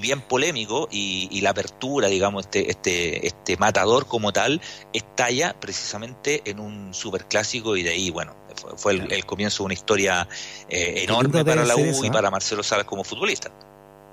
bien 0.02 0.22
polémico 0.22 0.88
y, 0.92 1.28
y 1.32 1.42
la 1.42 1.52
apertura, 1.52 2.08
digamos, 2.10 2.46
este, 2.46 2.70
este, 2.70 3.26
este 3.28 3.56
matador 3.58 4.06
como 4.06 4.34
tal, 4.34 4.62
estalla 4.94 5.58
precisamente 5.60 6.42
en 6.46 6.60
un 6.60 6.94
superclásico 6.94 7.78
y 7.78 7.84
de 7.84 7.92
ahí, 7.92 8.10
bueno, 8.10 8.36
fue, 8.56 8.78
fue 8.78 8.92
el, 8.94 9.12
el 9.12 9.26
comienzo 9.26 9.64
de 9.64 9.66
una 9.66 9.74
historia 9.74 10.28
eh, 10.70 11.04
enorme 11.04 11.44
para 11.46 11.64
la 11.66 11.76
U 11.78 11.80
eso, 11.80 12.04
y 12.04 12.08
¿eh? 12.08 12.12
para 12.12 12.30
Marcelo 12.30 12.64
Salas 12.64 12.86
como 12.86 13.04
futbolista. 13.06 13.50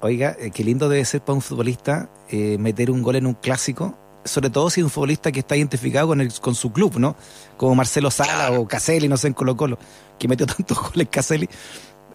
Oiga, 0.04 0.36
eh, 0.38 0.50
qué 0.50 0.62
lindo 0.62 0.90
debe 0.90 1.02
ser 1.06 1.22
para 1.22 1.32
un 1.32 1.40
futbolista 1.40 2.10
eh, 2.28 2.58
meter 2.58 2.90
un 2.90 3.00
gol 3.00 3.16
en 3.16 3.24
un 3.24 3.32
clásico, 3.32 3.96
sobre 4.22 4.50
todo 4.50 4.68
si 4.68 4.80
es 4.80 4.84
un 4.84 4.90
futbolista 4.90 5.32
que 5.32 5.40
está 5.40 5.56
identificado 5.56 6.08
con, 6.08 6.20
el, 6.20 6.30
con 6.42 6.54
su 6.54 6.74
club, 6.74 6.98
¿no? 6.98 7.16
Como 7.56 7.74
Marcelo 7.74 8.10
Sala 8.10 8.52
o 8.52 8.68
Caselli, 8.68 9.08
no 9.08 9.16
sé, 9.16 9.28
en 9.28 9.32
Colo 9.32 9.56
Colo, 9.56 9.78
que 10.18 10.28
metió 10.28 10.44
tantos 10.54 10.78
goles 10.78 11.08
Caselli 11.10 11.48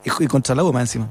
y, 0.06 0.24
y 0.24 0.28
contra 0.28 0.54
la 0.54 0.64
U 0.64 0.72
más 0.72 0.84
encima. 0.84 1.10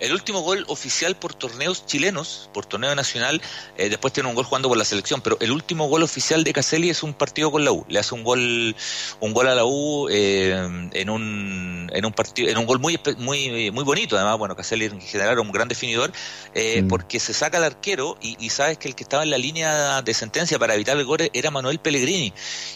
El 0.00 0.12
último 0.12 0.40
gol 0.40 0.64
oficial 0.68 1.16
por 1.16 1.34
torneos 1.34 1.86
chilenos, 1.86 2.50
por 2.52 2.66
torneo 2.66 2.94
nacional, 2.94 3.40
eh, 3.76 3.88
después 3.88 4.12
tiene 4.12 4.28
un 4.28 4.34
gol 4.34 4.44
jugando 4.44 4.68
por 4.68 4.78
la 4.78 4.84
selección, 4.84 5.20
pero 5.20 5.36
el 5.40 5.50
último 5.50 5.88
gol 5.88 6.02
oficial 6.02 6.44
de 6.44 6.52
Caselli 6.52 6.90
es 6.90 7.02
un 7.02 7.14
partido 7.14 7.50
con 7.50 7.64
la 7.64 7.72
U. 7.72 7.84
Le 7.88 7.98
hace 7.98 8.14
un 8.14 8.24
gol, 8.24 8.74
un 9.20 9.32
gol 9.32 9.48
a 9.48 9.54
la 9.54 9.64
U 9.64 10.08
eh, 10.10 10.88
en 10.92 11.10
un 11.10 11.90
en 11.92 12.04
un 12.04 12.12
partido, 12.12 12.48
en 12.48 12.58
un 12.58 12.66
gol 12.66 12.78
muy 12.78 12.98
muy 13.18 13.70
muy 13.70 13.84
bonito. 13.84 14.16
Además, 14.16 14.38
bueno, 14.38 14.56
Caselli 14.56 14.86
en 14.86 15.00
general 15.00 15.32
era 15.32 15.40
un 15.40 15.52
gran 15.52 15.68
definidor, 15.68 16.12
eh, 16.54 16.82
Mm. 16.82 16.88
porque 16.88 17.18
se 17.20 17.32
saca 17.34 17.58
al 17.58 17.64
arquero 17.64 18.16
y, 18.20 18.36
y 18.44 18.50
sabes 18.50 18.78
que 18.78 18.88
el 18.88 18.94
que 18.94 19.02
estaba 19.02 19.22
en 19.22 19.30
la 19.30 19.38
línea 19.38 20.02
de 20.02 20.14
sentencia 20.14 20.58
para 20.58 20.74
evitar 20.74 20.96
el 20.96 21.04
gol 21.04 21.18
era 21.32 21.50
Manuel 21.50 21.78
Pellegrini, 21.78 22.32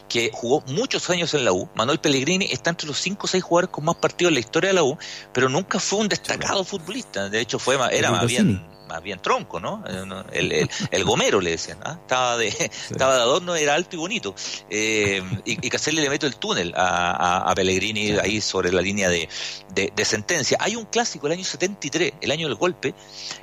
que 0.09 0.31
jugó 0.33 0.63
muchos 0.67 1.09
años 1.11 1.35
en 1.35 1.45
la 1.45 1.53
U. 1.53 1.69
Manuel 1.75 1.99
Pellegrini 2.01 2.47
está 2.51 2.71
entre 2.71 2.89
los 2.89 2.99
5 2.99 3.27
o 3.27 3.29
6 3.29 3.43
jugadores 3.45 3.71
con 3.71 3.85
más 3.85 3.97
partidos 3.97 4.31
en 4.31 4.35
la 4.35 4.41
historia 4.41 4.69
de 4.71 4.75
la 4.75 4.83
U, 4.83 4.99
pero 5.33 5.49
nunca 5.49 5.79
fue 5.79 6.01
un 6.01 6.09
destacado 6.09 6.65
futbolista. 6.65 7.12
De 7.13 7.41
hecho, 7.41 7.59
fue 7.59 7.77
era 7.93 8.11
más 8.11 8.27
bien 8.27 8.72
más 8.93 9.03
bien 9.03 9.19
tronco, 9.21 9.59
¿no? 9.61 9.83
Eh, 9.89 10.05
no, 10.07 10.25
El, 10.33 10.53
el, 10.53 10.71
el 10.91 11.05
gomero 11.05 11.41
le 11.41 11.51
decían, 11.53 11.79
¿ah? 11.85 11.99
estaba 12.01 12.37
de 12.37 12.49
estaba 12.91 13.17
de 13.17 13.23
adorno, 13.23 13.55
era 13.57 13.75
alto 13.75 13.97
y 13.97 13.99
bonito. 13.99 14.35
Eh, 14.71 15.23
y, 15.45 15.67
y 15.67 15.71
Caselli 15.71 16.01
le 16.01 16.11
mete 16.11 16.27
el 16.27 16.37
túnel 16.37 16.73
a, 16.77 17.11
a- 17.13 17.51
a 17.51 17.55
Pellegrini 17.55 18.13
ahí 18.19 18.41
sobre 18.41 18.73
la 18.73 18.83
línea 18.83 19.09
de, 19.09 19.29
de- 19.75 19.93
de 19.95 20.05
sentencia. 20.05 20.59
Hay 20.61 20.77
un 20.77 20.85
clásico, 20.85 21.27
el 21.27 21.33
año 21.35 21.45
73, 21.45 22.13
el 22.21 22.31
año 22.31 22.47
del 22.49 22.57
golpe, 22.57 22.95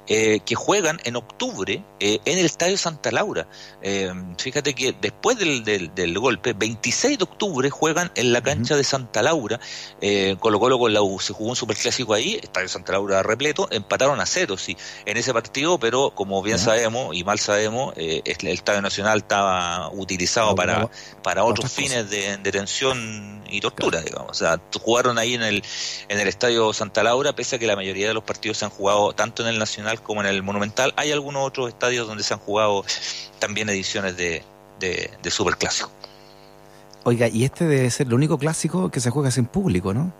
eh, 0.08 0.40
que 0.46 0.56
juegan 0.56 1.00
en 1.04 1.16
octubre 1.16 1.84
eh, 2.00 2.20
en 2.26 2.38
el 2.38 2.46
Estadio 2.46 2.78
Santa 2.78 3.12
Laura. 3.12 3.48
Fíjate 4.38 4.74
que 4.74 4.94
después 5.00 5.38
del, 5.38 5.64
del- 5.64 5.94
del 5.96 6.18
golpe, 6.20 6.54
26 6.54 7.18
de 7.18 7.24
octubre 7.24 7.70
juegan 7.70 8.12
en 8.16 8.32
la 8.34 8.42
cancha 8.42 8.76
de 8.76 8.84
Santa 8.84 9.22
Laura, 9.22 9.60
Colo 10.40 10.60
Colo 10.60 10.80
con 10.80 10.94
la 10.94 11.02
U, 11.02 11.20
se 11.20 11.34
jugó 11.34 11.50
un 11.52 11.56
superclásico 11.56 12.14
ahí, 12.14 12.40
Estadio 12.42 12.68
Santa 12.70 12.94
Laura 12.94 13.24
repleto, 13.24 13.68
empataron 13.72 14.20
a 14.20 14.26
cero, 14.26 14.58
sí. 14.58 14.78
En 15.06 15.18
ese 15.18 15.34
partido, 15.42 15.80
pero 15.80 16.12
como 16.14 16.42
bien 16.42 16.60
sabemos 16.60 17.16
y 17.16 17.24
mal 17.24 17.40
sabemos, 17.40 17.94
eh, 17.96 18.22
el 18.26 18.48
Estadio 18.48 18.82
Nacional 18.82 19.20
estaba 19.20 19.90
utilizado 19.92 20.54
para, 20.54 20.90
para 21.24 21.44
otros 21.44 21.72
fines 21.72 22.10
de 22.10 22.38
detención 22.38 23.42
y 23.50 23.62
tortura, 23.62 24.02
digamos. 24.02 24.32
O 24.32 24.34
sea, 24.34 24.60
jugaron 24.82 25.18
ahí 25.18 25.36
en 25.36 25.44
el, 25.44 25.64
en 26.10 26.20
el 26.20 26.28
Estadio 26.28 26.74
Santa 26.74 27.04
Laura, 27.04 27.34
pese 27.34 27.56
a 27.56 27.60
que 27.60 27.68
la 27.68 27.76
mayoría 27.76 28.08
de 28.10 28.14
los 28.14 28.24
partidos 28.24 28.58
se 28.58 28.66
han 28.66 28.72
jugado 28.72 29.14
tanto 29.14 29.44
en 29.44 29.50
el 29.50 29.60
Nacional 29.60 30.02
como 30.02 30.22
en 30.22 30.28
el 30.28 30.44
Monumental. 30.44 30.94
Hay 30.98 31.12
algunos 31.14 31.48
otros 31.48 31.70
estadios 31.70 32.06
donde 32.08 32.24
se 32.24 32.34
han 32.34 32.40
jugado 32.42 32.84
también 33.40 33.70
ediciones 33.70 34.18
de, 34.18 34.44
de, 34.80 35.10
de 35.24 35.32
Superclásico. 35.32 35.90
Oiga, 37.06 37.30
y 37.30 37.46
este 37.46 37.66
debe 37.66 37.90
ser 37.90 38.08
el 38.08 38.14
único 38.14 38.38
clásico 38.38 38.92
que 38.92 39.00
se 39.00 39.10
juega 39.10 39.32
sin 39.32 39.46
público, 39.46 39.94
¿no? 39.94 40.12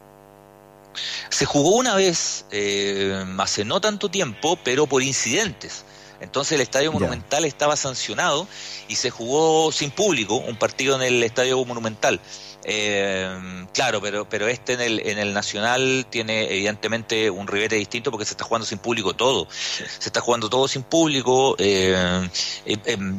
Se 1.30 1.46
jugó 1.46 1.76
una 1.76 1.96
vez 1.96 2.46
eh, 2.52 3.26
hace 3.38 3.66
no 3.66 3.82
tanto 3.82 4.10
tiempo, 4.10 4.58
pero 4.64 4.88
por 4.88 5.04
incidentes. 5.04 5.86
Entonces 6.22 6.54
el 6.54 6.62
Estadio 6.62 6.92
Monumental 6.92 7.46
estaba 7.46 7.76
sancionado 7.76 8.48
y 8.88 8.96
se 8.96 9.10
jugó 9.10 9.72
sin 9.72 9.92
público 9.92 10.36
un 10.36 10.58
partido 10.58 10.96
en 10.96 11.02
el 11.02 11.24
Estadio 11.24 11.64
Monumental. 11.66 12.20
Eh, 12.66 13.66
claro, 13.74 14.02
pero, 14.02 14.28
pero 14.28 14.48
este 14.48 14.74
en 14.74 14.82
el, 14.82 15.00
en 15.08 15.18
el 15.18 15.34
Nacional 15.34 16.06
tiene 16.10 16.44
evidentemente 16.54 17.30
un 17.30 17.48
ribete 17.48 17.76
distinto 17.76 18.12
porque 18.12 18.26
se 18.26 18.34
está 18.34 18.44
jugando 18.44 18.66
sin 18.66 18.80
público 18.80 19.16
todo. 19.16 19.48
Se 19.50 19.86
está 20.10 20.22
jugando 20.22 20.50
todo 20.50 20.68
sin 20.68 20.84
público. 20.84 21.56
Eh, 21.58 22.30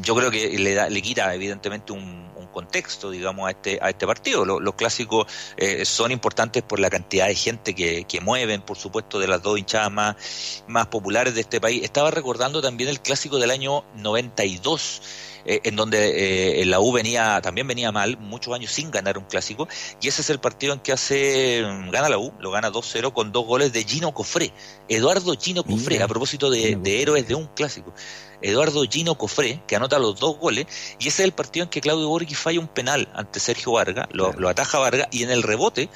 yo 0.03 0.15
creo 0.15 0.31
que 0.31 0.59
le, 0.59 0.75
da, 0.75 0.89
le 0.89 1.03
quita 1.03 1.35
evidentemente 1.35 1.93
un, 1.93 2.29
contexto, 2.51 3.13
digamos, 3.13 3.47
a 3.47 3.51
este, 3.51 3.79
a 3.81 3.91
este 3.91 4.09
partido. 4.09 4.45
Los, 4.45 4.75
clásicos 4.75 5.27
eh, 5.57 5.85
son 5.85 6.11
importantes 6.11 6.65
por 6.65 6.81
la 6.81 6.91
cantidad 6.91 7.29
de 7.29 7.37
gente 7.37 7.77
que, 7.77 8.05
que, 8.05 8.21
mueven, 8.21 8.63
por 8.63 8.77
supuesto, 8.77 9.21
de 9.21 9.29
las 9.29 9.41
dos 9.41 9.57
hinchadas 9.57 9.93
más, 9.93 10.65
más 10.67 10.89
populares 10.89 11.35
de 11.37 11.43
este 11.43 11.61
país. 11.61 11.85
Estaba 11.85 12.11
recordando 12.11 12.61
también 12.61 12.89
el 12.90 13.00
clásico 13.00 13.38
del 13.38 13.50
año 13.50 13.85
92. 13.96 15.03
Eh, 15.44 15.61
en 15.64 15.76
donde 15.76 16.61
eh, 16.61 16.64
la 16.66 16.81
U 16.81 16.92
venía 16.92 17.40
también 17.40 17.66
venía 17.66 17.90
mal, 17.92 18.18
muchos 18.18 18.55
años 18.55 18.72
sin 18.72 18.90
ganar 18.90 19.16
un 19.16 19.24
clásico, 19.24 19.68
y 20.00 20.09
ese 20.09 20.20
es 20.20 20.31
el 20.31 20.38
partido 20.38 20.74
en 20.74 20.81
que 20.81 20.92
hace 20.92 21.62
gana 21.90 22.11
la 22.11 22.18
U, 22.18 22.33
lo 22.40 22.50
gana 22.50 22.70
2-0 22.70 23.12
con 23.12 23.33
dos 23.33 23.46
goles 23.46 23.72
de 23.72 23.85
Gino 23.85 24.12
Cofré, 24.12 24.53
Eduardo 24.88 25.35
Gino 25.40 25.64
Cofré, 25.64 26.03
a 26.03 26.09
propósito 26.09 26.50
de, 26.50 26.76
de 26.76 27.03
héroes 27.03 27.26
de 27.26 27.35
un 27.35 27.46
clásico. 27.46 27.94
Eduardo 28.42 28.83
Gino 28.85 29.16
Cofré, 29.16 29.62
que 29.66 29.76
anota 29.76 29.98
los 29.98 30.18
dos 30.18 30.38
goles, 30.38 30.66
y 30.98 31.09
ese 31.09 31.22
es 31.22 31.26
el 31.26 31.33
partido 31.33 31.64
en 31.64 31.70
que 31.70 31.81
Claudio 31.81 32.09
Borghi 32.09 32.35
falla 32.35 32.61
un 32.61 32.68
penal 32.68 33.09
ante 33.14 33.40
Sergio 33.40 33.72
Vargas, 33.72 34.09
lo, 34.12 34.48
ataja 34.48 34.79
Vargas, 34.79 35.09
y 35.11 35.22
en 35.22 35.31
el 35.31 35.42
rebote, 35.42 35.88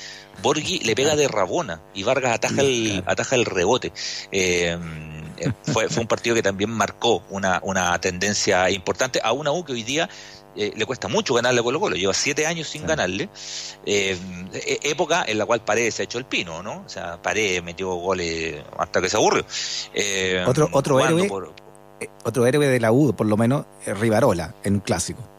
Borghi 0.43 0.81
le 0.81 0.95
pega 0.95 1.17
de 1.17 1.29
rabona, 1.29 1.83
y 1.95 2.03
Vargas 2.03 2.35
ataja 2.35 2.63
el, 2.63 3.03
ataja 3.07 3.37
el 3.37 3.45
rebote. 3.45 3.93
Eh, 4.33 4.79
fue, 5.63 5.89
fue 5.89 6.03
un 6.03 6.09
partido 6.09 6.35
que 6.35 6.43
también 6.43 6.71
marcó 6.71 7.23
una, 7.31 7.61
una 7.63 7.99
tendencia 8.01 8.71
importante 8.71 9.21
a 9.23 9.33
una 9.33 9.53
U 9.53 9.65
que 9.65 9.73
hoy 9.73 9.83
día 9.83 10.09
eh, 10.57 10.73
le 10.77 10.87
cuesta 10.87 11.09
mucho 11.09 11.35
ganarle 11.35 11.61
a 11.61 11.63
Colo 11.63 11.81
Colo, 11.81 11.97
lleva 11.97 12.15
siete 12.15 12.47
años 12.47 12.69
sin 12.69 12.87
ganarle, 12.87 13.29
e, 13.85 14.17
época 14.85 15.25
en 15.27 15.39
la 15.39 15.47
cual 15.47 15.65
Paredes 15.65 15.95
se 15.97 16.03
ha 16.03 16.05
hecho 16.05 16.19
el 16.19 16.27
pino, 16.27 16.63
¿no? 16.63 16.85
O 16.87 16.89
sea, 16.89 17.21
Paredes 17.21 17.63
metió 17.63 17.93
goles 17.95 18.63
hasta 18.79 19.01
que 19.01 19.09
se 19.09 19.17
aburrió. 19.17 19.45
otro 20.47 20.69
otro 20.73 21.01
héroe, 21.01 21.29
eh, 22.01 22.09
otro 22.25 22.47
héroe 22.47 22.69
de 22.69 22.81
la 22.81 22.93
U, 22.93 23.15
por 23.15 23.27
lo 23.27 23.37
menos, 23.37 23.67
eh, 23.87 23.95
Rivarola, 23.95 24.55
en 24.63 24.75
un 24.75 24.81
clásico. 24.81 25.34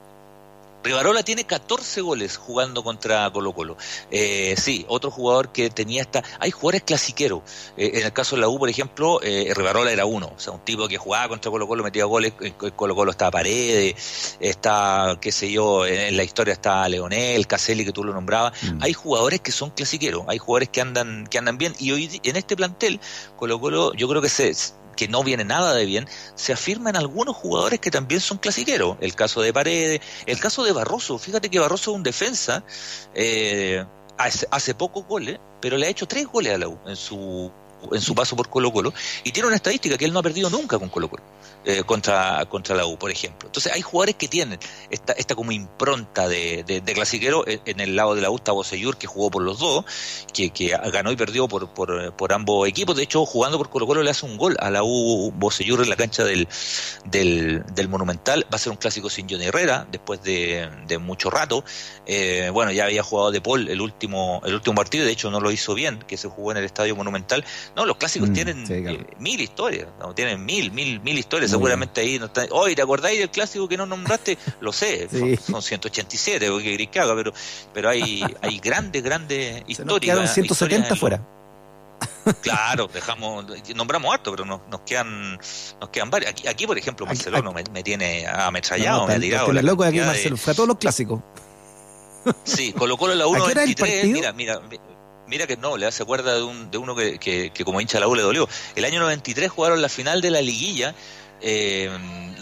Rivarola 0.85 1.23
tiene 1.23 1.45
14 1.45 2.01
goles 2.01 2.37
jugando 2.37 2.83
contra 2.83 3.29
Colo 3.31 3.53
Colo. 3.53 3.75
Eh, 4.11 4.55
sí, 4.57 4.85
otro 4.87 5.11
jugador 5.11 5.51
que 5.51 5.69
tenía 5.69 6.03
esta... 6.03 6.23
Hay 6.39 6.51
jugadores 6.51 6.83
clasiqueros. 6.83 7.41
en 7.75 8.05
el 8.05 8.13
caso 8.13 8.35
de 8.35 8.41
la 8.41 8.47
U, 8.47 8.59
por 8.59 8.69
ejemplo, 8.69 9.19
Rivarola 9.19 9.91
era 9.91 10.05
uno. 10.05 10.31
O 10.35 10.39
sea, 10.39 10.53
un 10.53 10.59
tipo 10.61 10.87
que 10.87 10.97
jugaba 10.97 11.29
contra 11.29 11.51
Colo 11.51 11.67
Colo, 11.67 11.83
metía 11.83 12.05
goles. 12.05 12.33
En 12.39 12.53
Colo 12.53 12.95
Colo 12.95 13.11
está 13.11 13.31
Paredes, 13.31 14.37
está, 14.39 15.17
qué 15.19 15.31
sé 15.31 15.51
yo, 15.51 15.85
en 15.85 16.15
la 16.15 16.23
historia 16.23 16.53
está 16.53 16.87
Leonel, 16.87 17.47
Caselli, 17.47 17.83
que 17.83 17.91
tú 17.91 18.03
lo 18.03 18.13
nombrabas. 18.13 18.53
Mm. 18.63 18.83
Hay 18.83 18.93
jugadores 18.93 19.41
que 19.41 19.51
son 19.51 19.71
clasiqueros. 19.71 20.23
Hay 20.27 20.37
jugadores 20.37 20.69
que 20.69 20.81
andan, 20.81 21.27
que 21.27 21.37
andan 21.37 21.57
bien. 21.57 21.73
Y 21.79 21.91
hoy 21.91 22.21
en 22.23 22.35
este 22.35 22.55
plantel, 22.55 22.99
Colo 23.37 23.59
Colo, 23.59 23.93
yo 23.93 24.07
creo 24.07 24.21
que 24.21 24.29
se 24.29 24.53
que 24.95 25.07
no 25.07 25.23
viene 25.23 25.43
nada 25.43 25.73
de 25.73 25.85
bien, 25.85 26.07
se 26.35 26.53
afirman 26.53 26.95
algunos 26.95 27.35
jugadores 27.35 27.79
que 27.79 27.91
también 27.91 28.21
son 28.21 28.37
clasiqueros. 28.37 28.97
El 29.01 29.15
caso 29.15 29.41
de 29.41 29.53
Paredes, 29.53 30.01
el 30.25 30.39
caso 30.39 30.63
de 30.63 30.71
Barroso. 30.71 31.17
Fíjate 31.17 31.49
que 31.49 31.59
Barroso 31.59 31.91
es 31.91 31.97
un 31.97 32.03
defensa, 32.03 32.63
eh, 33.13 33.85
hace, 34.17 34.47
hace 34.51 34.75
pocos 34.75 35.05
goles, 35.05 35.39
pero 35.61 35.77
le 35.77 35.87
ha 35.87 35.89
hecho 35.89 36.07
tres 36.07 36.27
goles 36.27 36.53
a 36.53 36.57
la 36.57 36.67
U 36.67 36.79
en 36.85 36.95
su, 36.95 37.51
en 37.91 38.01
su 38.01 38.15
paso 38.15 38.35
por 38.35 38.49
Colo 38.49 38.71
Colo 38.71 38.93
y 39.23 39.31
tiene 39.31 39.47
una 39.47 39.55
estadística 39.55 39.97
que 39.97 40.05
él 40.05 40.13
no 40.13 40.19
ha 40.19 40.23
perdido 40.23 40.49
nunca 40.49 40.79
con 40.79 40.89
Colo 40.89 41.09
Colo. 41.09 41.23
Eh, 41.67 41.83
contra, 41.83 42.45
contra 42.45 42.75
la 42.75 42.85
U, 42.85 42.95
por 42.95 43.09
ejemplo. 43.09 43.47
Entonces 43.47 43.73
hay 43.73 43.81
jugadores 43.81 44.13
que 44.13 44.27
tienen 44.27 44.59
esta, 44.91 45.13
esta 45.13 45.33
como 45.33 45.51
impronta 45.51 46.27
de, 46.27 46.63
de, 46.63 46.93
clasiquero. 46.93 47.43
En 47.47 47.79
el 47.79 47.95
lado 47.95 48.13
de 48.13 48.21
la 48.21 48.29
U 48.29 48.35
está 48.35 48.51
Boseyur, 48.51 48.97
que 48.97 49.07
jugó 49.07 49.31
por 49.31 49.41
los 49.41 49.57
dos, 49.57 49.83
que, 50.31 50.51
que 50.51 50.77
ganó 50.93 51.11
y 51.11 51.15
perdió 51.15 51.47
por, 51.47 51.67
por, 51.71 52.33
ambos 52.33 52.67
equipos. 52.67 52.95
De 52.95 53.01
hecho, 53.01 53.25
jugando 53.25 53.57
por 53.57 53.71
Colo 53.71 53.87
Colo 53.87 54.03
le 54.03 54.11
hace 54.11 54.27
un 54.27 54.37
gol 54.37 54.55
a 54.59 54.69
la 54.69 54.83
U 54.83 55.31
Boseyur 55.35 55.81
en 55.81 55.89
la 55.89 55.95
cancha 55.95 56.23
del, 56.23 56.47
del, 57.05 57.63
del 57.73 57.89
Monumental. 57.89 58.43
Va 58.43 58.57
a 58.57 58.59
ser 58.59 58.71
un 58.71 58.77
clásico 58.77 59.09
sin 59.09 59.27
Johnny 59.27 59.45
Herrera, 59.45 59.87
después 59.91 60.21
de, 60.21 60.69
de 60.85 60.99
mucho 60.99 61.31
rato. 61.31 61.63
Eh, 62.05 62.51
bueno, 62.53 62.73
ya 62.73 62.85
había 62.85 63.01
jugado 63.01 63.31
de 63.31 63.41
Paul 63.41 63.69
el 63.69 63.81
último, 63.81 64.39
el 64.45 64.53
último 64.53 64.75
partido, 64.75 65.03
de 65.03 65.11
hecho 65.11 65.31
no 65.31 65.39
lo 65.39 65.49
hizo 65.49 65.73
bien, 65.73 65.97
que 66.07 66.15
se 66.15 66.29
jugó 66.29 66.51
en 66.51 66.57
el 66.57 66.63
Estadio 66.65 66.95
Monumental. 66.95 67.43
No, 67.75 67.85
los 67.85 67.97
clásicos 67.97 68.29
mm, 68.29 68.33
tienen 68.33 68.65
eh, 68.69 69.05
mil 69.19 69.41
historias, 69.41 69.87
¿no? 69.99 70.13
tienen 70.15 70.45
mil, 70.45 70.71
mil, 70.71 71.01
mil 71.01 71.17
historias 71.17 71.51
seguramente 71.51 72.01
ahí 72.01 72.17
no 72.17 72.25
está. 72.25 72.45
Oye, 72.51 72.75
¿te 72.75 72.81
acordáis 72.81 73.19
del 73.19 73.29
clásico 73.29 73.67
que 73.67 73.75
no 73.75 73.85
nombraste? 73.85 74.37
Lo 74.61 74.71
sé, 74.71 75.09
son, 75.39 75.61
187, 75.61 76.49
porque 76.49 76.87
que 76.87 76.99
haga, 76.99 77.15
pero, 77.15 77.33
pero 77.73 77.89
hay, 77.89 78.23
hay 78.41 78.59
grandes, 78.59 79.03
grandes 79.03 79.63
historias. 79.67 80.15
quedan 80.15 80.27
170 80.27 80.95
fuera. 80.95 81.21
Claro, 82.41 82.89
dejamos, 82.91 83.45
nombramos 83.75 84.11
harto, 84.11 84.31
pero 84.31 84.45
nos, 84.45 84.61
nos 84.69 84.81
quedan 84.81 85.37
nos 85.79 85.89
quedan 85.91 86.09
varios. 86.09 86.31
Aquí, 86.31 86.47
aquí 86.47 86.65
por 86.65 86.75
ejemplo, 86.75 87.05
Marcelo 87.05 87.53
me, 87.53 87.63
me, 87.71 87.83
tiene 87.83 88.25
ametrallado, 88.25 89.05
me 89.05 89.13
ha 89.13 89.19
tirado. 89.19 89.53
La 89.53 89.61
loco 89.61 89.83
de 89.83 89.89
aquí, 89.89 89.99
Marcelo, 89.99 90.35
fue 90.35 90.53
a 90.53 90.55
todos 90.55 90.67
los 90.67 90.77
clásicos. 90.77 91.21
Sí, 92.43 92.73
colocó 92.73 93.07
la 93.07 93.25
1.23. 93.25 94.11
Mira, 94.11 94.33
mira, 94.33 94.59
Mira 95.27 95.47
que 95.47 95.57
no, 95.57 95.77
le 95.77 95.87
hace 95.87 96.05
cuerda 96.05 96.35
de, 96.35 96.43
un, 96.43 96.69
de 96.69 96.77
uno 96.77 96.95
que, 96.95 97.17
que, 97.17 97.51
que, 97.51 97.65
como 97.65 97.81
hincha 97.81 97.99
la 97.99 98.07
U 98.07 98.15
le 98.15 98.21
dolió. 98.21 98.47
El 98.75 98.85
año 98.85 98.99
93 98.99 99.49
jugaron 99.49 99.81
la 99.81 99.89
final 99.89 100.21
de 100.21 100.29
la 100.29 100.41
liguilla 100.41 100.93
eh, 101.41 101.89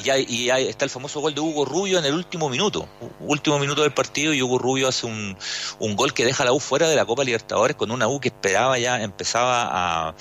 y, 0.03 0.45
y 0.45 0.49
está 0.49 0.85
el 0.85 0.91
famoso 0.91 1.21
gol 1.21 1.33
de 1.33 1.41
Hugo 1.41 1.65
Rubio 1.65 1.99
en 1.99 2.05
el 2.05 2.13
último 2.13 2.49
minuto, 2.49 2.87
último 3.19 3.59
minuto 3.59 3.81
del 3.83 3.93
partido 3.93 4.33
y 4.33 4.41
Hugo 4.41 4.57
Rubio 4.57 4.87
hace 4.87 5.05
un, 5.05 5.37
un 5.79 5.95
gol 5.95 6.13
que 6.13 6.25
deja 6.25 6.43
a 6.43 6.45
la 6.45 6.53
U 6.53 6.59
fuera 6.59 6.89
de 6.89 6.95
la 6.95 7.05
Copa 7.05 7.23
Libertadores 7.23 7.75
con 7.75 7.91
una 7.91 8.07
U 8.07 8.19
que 8.19 8.29
esperaba 8.29 8.77
ya, 8.77 9.01
empezaba 9.01 10.09
a, 10.09 10.15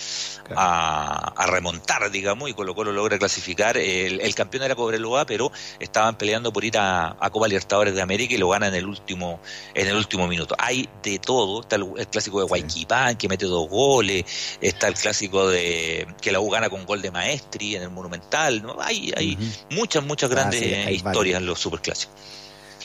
a, 0.54 1.46
remontar, 1.46 2.10
digamos, 2.10 2.48
y 2.48 2.54
Colo 2.54 2.74
Colo 2.74 2.92
logra 2.92 3.18
clasificar. 3.18 3.76
El, 3.76 4.20
el 4.20 4.34
campeón 4.34 4.64
era 4.64 4.74
Cobreloa, 4.74 5.26
pero 5.26 5.50
estaban 5.80 6.16
peleando 6.16 6.52
por 6.52 6.64
ir 6.64 6.78
a, 6.78 7.16
Copa 7.32 7.48
Libertadores 7.48 7.94
de 7.94 8.02
América 8.02 8.34
y 8.34 8.38
lo 8.38 8.50
gana 8.50 8.68
en 8.68 8.74
el 8.74 8.86
último, 8.86 9.40
en 9.74 9.88
el 9.88 9.96
último 9.96 10.28
minuto. 10.28 10.54
Hay 10.58 10.88
de 11.02 11.18
todo, 11.18 11.62
está 11.62 11.76
el, 11.76 11.86
clásico 12.10 12.40
de 12.40 12.46
Guayquipán 12.46 13.16
que 13.16 13.28
mete 13.28 13.46
dos 13.46 13.68
goles, 13.68 14.24
está 14.60 14.88
el 14.88 14.94
clásico 14.94 15.48
de 15.48 16.06
que 16.20 16.30
la 16.30 16.40
U 16.40 16.50
gana 16.50 16.68
con 16.68 16.84
gol 16.84 17.00
de 17.00 17.10
Maestri 17.10 17.76
en 17.76 17.82
el 17.82 17.90
Monumental, 17.90 18.61
¿no? 18.62 18.76
Hay, 18.80 19.12
hay 19.16 19.38
muchas, 19.70 20.04
muchas 20.04 20.30
ah, 20.30 20.34
grandes 20.34 20.90
historias 20.90 21.40
en 21.40 21.46
los 21.46 21.58
superclásicos. 21.58 22.14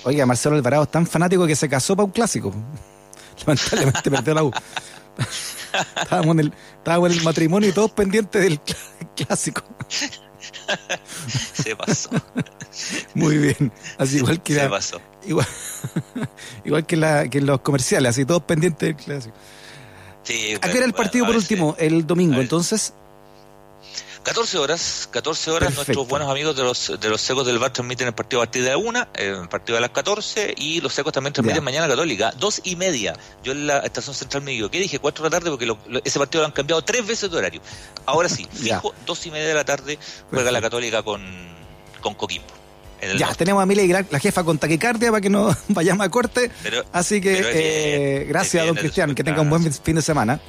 Oiga, 0.04 0.26
Marcelo 0.26 0.56
Alvarado 0.56 0.84
es 0.84 0.92
tan 0.92 1.06
fanático 1.06 1.46
que 1.48 1.56
se 1.56 1.70
casó 1.70 1.96
para 1.96 2.06
un 2.06 2.12
clásico. 2.12 2.54
Lamentablemente 3.46 4.12
perdió 4.12 4.34
la 4.34 4.44
U. 4.44 4.52
estábamos, 6.02 6.34
en 6.34 6.40
el, 6.40 6.54
estábamos 6.78 7.12
en 7.12 7.18
el 7.18 7.24
matrimonio 7.24 7.70
y 7.70 7.72
todos 7.72 7.92
pendientes 7.92 8.42
del 8.42 8.60
clásico. 9.16 9.64
se 11.54 11.76
pasó. 11.76 12.10
Muy 13.14 13.38
bien. 13.38 13.72
Así 13.98 14.18
igual 14.18 14.42
que 14.42 14.54
se 14.54 14.70
pasó. 14.70 15.02
Igual, 15.26 15.48
igual 16.66 16.86
que, 16.86 16.98
la, 16.98 17.28
que 17.28 17.42
los 17.42 17.62
comerciales, 17.62 18.12
así 18.12 18.26
todos 18.26 18.44
pendientes 18.44 18.88
del 18.88 18.96
clásico. 18.96 19.36
Sí, 20.24 20.56
¿A 20.62 20.70
qué 20.70 20.78
era 20.78 20.86
el 20.86 20.94
partido 20.94 21.26
por 21.26 21.36
último? 21.36 21.76
El 21.80 22.06
domingo, 22.06 22.42
entonces. 22.42 22.94
14 24.28 24.58
horas, 24.58 25.08
14 25.10 25.52
horas, 25.52 25.74
nuestros 25.74 26.06
buenos 26.06 26.30
amigos 26.30 26.54
de 26.54 26.62
los, 26.62 27.00
de 27.00 27.10
los 27.10 27.22
secos 27.22 27.46
del 27.46 27.60
bar 27.60 27.72
transmiten 27.72 28.08
el 28.08 28.14
partido 28.14 28.42
a 28.42 28.46
partir 28.46 28.62
de 28.62 28.72
la 28.72 28.78
1, 28.78 29.08
eh, 29.14 29.38
el 29.42 29.48
partido 29.48 29.78
a 29.78 29.82
las 29.82 29.92
14, 29.92 30.54
y 30.58 30.82
los 30.82 30.94
secos 30.94 31.14
también 31.14 31.32
transmiten 31.32 31.64
mañana 31.64 31.88
Católica, 31.88 32.34
dos 32.38 32.60
y 32.66 32.76
media. 32.76 33.14
Yo 33.42 33.54
en 33.54 33.68
la 33.68 33.80
estación 33.80 34.14
central 34.14 34.44
me 34.44 34.52
digo, 34.52 34.70
¿qué 34.70 34.80
dije? 34.80 35.00
4 35.00 35.24
de 35.24 35.30
la 35.30 35.40
tarde, 35.40 35.50
porque 35.50 36.02
ese 36.04 36.20
partido 36.20 36.42
lo 36.42 36.48
han 36.48 36.52
cambiado 36.52 36.82
tres 36.82 37.08
veces 37.08 37.32
de 37.32 37.38
horario. 37.38 37.62
Ahora 38.06 38.28
sí, 38.28 38.46
fijo, 38.54 38.94
dos 39.06 39.26
y 39.26 39.32
media 39.32 39.48
de 39.48 39.54
la 39.54 39.64
tarde 39.64 39.98
juega 40.30 40.52
la 40.52 40.62
Católica 40.62 41.04
con, 41.04 41.24
con 42.02 42.14
Coquimbo. 42.14 42.48
Ya, 43.18 43.34
tenemos 43.34 43.64
a 43.64 43.66
Mili, 43.66 43.88
la 43.88 44.20
jefa 44.20 44.44
con 44.44 44.58
taquicardia 44.58 45.10
para 45.10 45.22
que 45.22 45.30
no 45.30 45.56
vayamos 45.70 46.06
a 46.06 46.10
corte. 46.10 46.52
Así 46.92 47.22
que 47.22 47.44
eh, 47.46 48.26
gracias, 48.26 48.68
don 48.68 48.76
Cristian, 48.76 49.16
que 49.16 49.24
tenga 49.24 49.40
un 49.40 49.50
buen 49.50 49.72
fin 49.72 49.96
de 49.96 50.02
semana. 50.02 50.42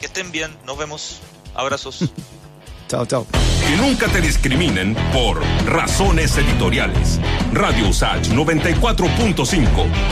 Que 0.00 0.06
estén 0.06 0.32
bien, 0.32 0.56
nos 0.64 0.78
vemos. 0.78 1.20
Abrazos. 1.54 2.10
Chao, 2.88 3.06
chao. 3.06 3.26
Que 3.66 3.76
nunca 3.76 4.06
te 4.06 4.20
discriminen 4.20 4.94
por 5.12 5.42
razones 5.66 6.36
editoriales. 6.36 7.20
Radio 7.52 7.88
Usage 7.88 8.30
94.5, 8.30 9.66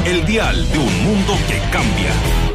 el 0.07 0.27
dial 0.27 0.69
de 0.73 0.79
un 0.79 1.05
mundo 1.05 1.35
que 1.49 1.59
cambia. 1.71 2.54